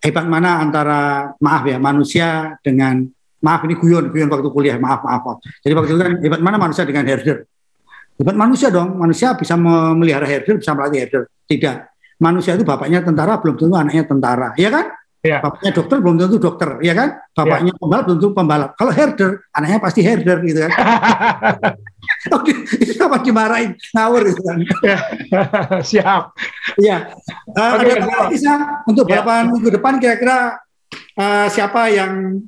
[0.01, 3.05] hebat mana antara maaf ya manusia dengan
[3.45, 5.21] maaf ini guyon guyon waktu kuliah maaf maaf.
[5.21, 5.38] maaf.
[5.61, 7.45] Jadi waktu itu kan hebat mana manusia dengan herder.
[8.17, 11.30] Hebat manusia dong, manusia bisa memelihara herder, bisa melatih herder.
[11.45, 11.78] Tidak.
[12.17, 14.57] Manusia itu bapaknya tentara, belum tentu anaknya tentara.
[14.57, 14.89] Ya kan?
[15.24, 15.39] Ya.
[15.39, 17.15] Bapaknya dokter belum tentu dokter, ya kan?
[17.32, 17.80] Bapaknya ya.
[17.80, 18.71] pembalap belum tentu pembalap.
[18.76, 20.71] Kalau herder, anaknya pasti herder gitu kan.
[22.36, 22.51] Oke,
[22.84, 24.57] itu apa dimarahin ngawur gitu kan.
[24.84, 24.97] Ya.
[25.95, 26.24] Siap.
[26.76, 27.15] Iya.
[27.55, 28.53] Uh, okay, ada bisa
[28.84, 29.24] untuk ya.
[29.24, 30.59] balapan minggu depan kira-kira
[31.15, 32.43] uh, siapa yang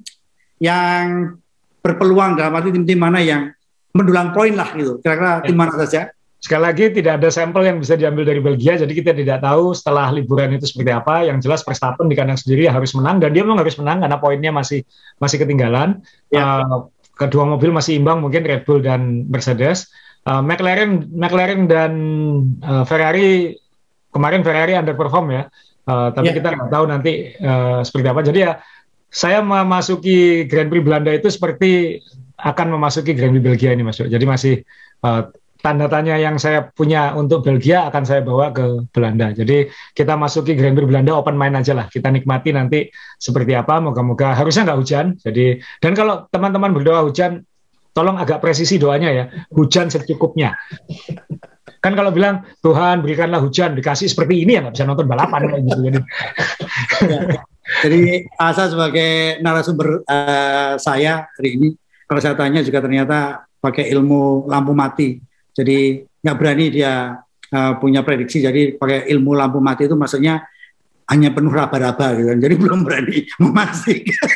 [0.59, 1.31] yang
[1.79, 3.55] berpeluang dalam arti tim-tim mana yang
[3.95, 4.99] mendulang poin lah gitu.
[4.99, 6.11] Kira-kira tim mana saja?
[6.45, 10.13] Sekali lagi tidak ada sampel yang bisa diambil dari Belgia, jadi kita tidak tahu setelah
[10.13, 11.25] liburan itu seperti apa.
[11.25, 14.53] Yang jelas Verstappen di kandang sendiri harus menang dan dia memang harus menang karena poinnya
[14.53, 14.85] masih
[15.17, 16.05] masih ketinggalan.
[16.29, 16.61] Ya.
[16.61, 19.89] Uh, kedua mobil masih imbang mungkin Red Bull dan Mercedes.
[20.21, 21.91] Uh, McLaren McLaren dan
[22.61, 23.57] uh, Ferrari
[24.13, 25.49] kemarin Ferrari underperform ya,
[25.89, 26.37] uh, tapi ya.
[26.37, 28.21] kita nggak tahu nanti uh, seperti apa.
[28.21, 28.61] Jadi ya
[29.09, 32.05] saya memasuki Grand Prix Belanda itu seperti
[32.37, 34.05] akan memasuki Grand Prix Belgia ini masuk.
[34.13, 34.55] Jadi masih
[35.01, 35.25] uh,
[35.65, 39.33] tanda tanya yang saya punya untuk Belgia akan saya bawa ke Belanda.
[39.33, 39.65] Jadi
[39.97, 41.89] kita masuki Grand Prix Belanda open main aja lah.
[41.89, 42.85] Kita nikmati nanti
[43.17, 43.81] seperti apa.
[43.81, 45.05] Moga-moga harusnya nggak hujan.
[45.17, 47.41] Jadi dan kalau teman-teman berdoa hujan,
[47.97, 49.25] tolong agak presisi doanya ya.
[49.57, 50.53] Hujan secukupnya.
[51.81, 55.61] Kan kalau bilang Tuhan berikanlah hujan dikasih seperti ini ya nggak bisa nonton balapan kayak
[55.65, 55.81] gitu.
[55.81, 55.99] Jadi.
[57.65, 61.67] Jadi Asa sebagai narasumber uh, saya hari ini,
[62.05, 65.17] kalau saya tanya juga ternyata pakai ilmu lampu mati
[65.55, 67.23] jadi nggak berani dia
[67.55, 68.43] uh, punya prediksi.
[68.43, 70.43] Jadi pakai ilmu lampu mati itu maksudnya
[71.07, 72.39] hanya penuh raba-raba gitu kan.
[72.43, 74.29] Jadi belum berani memastikan.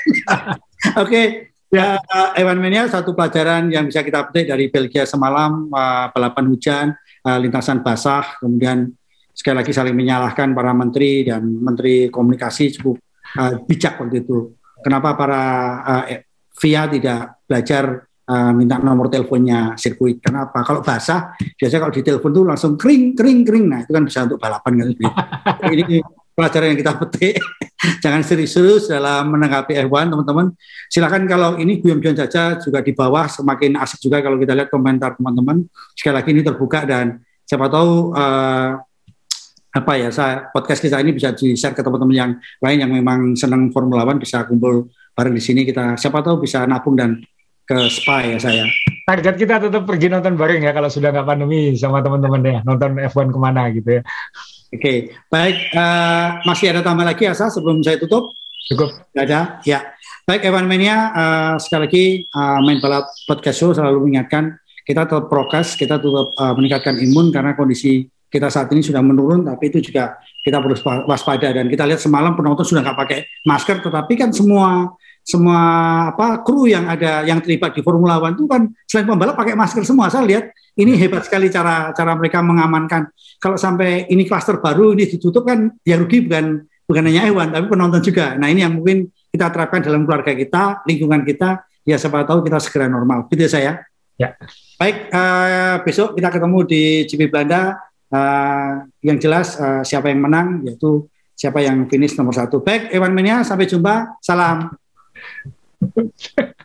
[0.95, 1.25] Oke, okay.
[1.67, 6.45] ya uh, Evan Mania satu pelajaran yang bisa kita petik dari Belgia semalam uh, balapan
[6.47, 6.87] hujan,
[7.27, 8.95] uh, lintasan basah, kemudian
[9.35, 12.99] sekali lagi saling menyalahkan para menteri dan menteri komunikasi cukup
[13.39, 14.55] uh, bijak waktu itu.
[14.79, 15.43] kenapa para
[15.83, 16.03] uh,
[16.55, 20.21] via tidak belajar uh, minta nomor teleponnya sirkuit.
[20.21, 20.61] Kenapa?
[20.61, 23.65] Kalau basah, biasanya kalau di telepon tuh langsung kering, kering, kering.
[23.65, 24.87] Nah itu kan bisa untuk balapan kan.
[25.73, 25.99] ini
[26.37, 27.35] pelajaran yang kita petik.
[28.03, 30.51] Jangan serius-serius dalam menanggapi F1 teman-teman.
[30.91, 35.15] Silakan kalau ini guyon-guyon saja juga di bawah semakin asik juga kalau kita lihat komentar
[35.15, 35.67] teman-teman.
[35.95, 38.77] Sekali lagi ini terbuka dan siapa tahu uh,
[39.69, 43.37] apa ya saya podcast kita ini bisa di share ke teman-teman yang lain yang memang
[43.37, 47.21] senang Formula One bisa kumpul bareng di sini kita siapa tahu bisa nabung dan
[47.69, 48.65] ke spa ya saya.
[49.05, 52.97] Target kita tetap pergi nonton bareng ya kalau sudah nggak pandemi sama teman-teman ya nonton
[52.97, 54.03] F1 ke mana gitu ya.
[54.69, 54.97] Oke, okay.
[55.33, 58.29] baik uh, masih ada tambah lagi Asa sebelum saya tutup?
[58.69, 58.89] Cukup.
[59.09, 59.81] Tidak ada, ya.
[60.29, 62.05] Baik Evan Mania, uh, sekali lagi
[62.37, 67.33] uh, main balap podcast show selalu mengingatkan kita tetap prokes, kita tetap uh, meningkatkan imun
[67.33, 70.77] karena kondisi kita saat ini sudah menurun, tapi itu juga kita perlu
[71.09, 74.93] waspada dan kita lihat semalam penonton sudah nggak pakai masker, tetapi kan semua
[75.29, 75.61] semua
[76.09, 79.85] apa kru yang ada yang terlibat di Formula One itu kan selain pembalap pakai masker
[79.85, 80.09] semua.
[80.09, 83.13] Saya lihat ini hebat sekali cara cara mereka mengamankan.
[83.37, 87.69] Kalau sampai ini klaster baru ini ditutup kan ya rugi bukan bukan hanya hewan tapi
[87.69, 88.33] penonton juga.
[88.41, 91.61] Nah ini yang mungkin kita terapkan dalam keluarga kita, lingkungan kita.
[91.85, 93.29] Ya siapa tahu kita segera normal.
[93.29, 93.71] Gitu ya saya.
[94.17, 94.33] Ya.
[94.81, 97.77] Baik, uh, besok kita ketemu di GP Belanda.
[98.09, 101.05] Uh, yang jelas uh, siapa yang menang yaitu
[101.37, 102.59] siapa yang finish nomor satu.
[102.65, 104.17] Baik, Ewan Mania, sampai jumpa.
[104.19, 104.78] Salam.
[105.81, 106.55] どうした?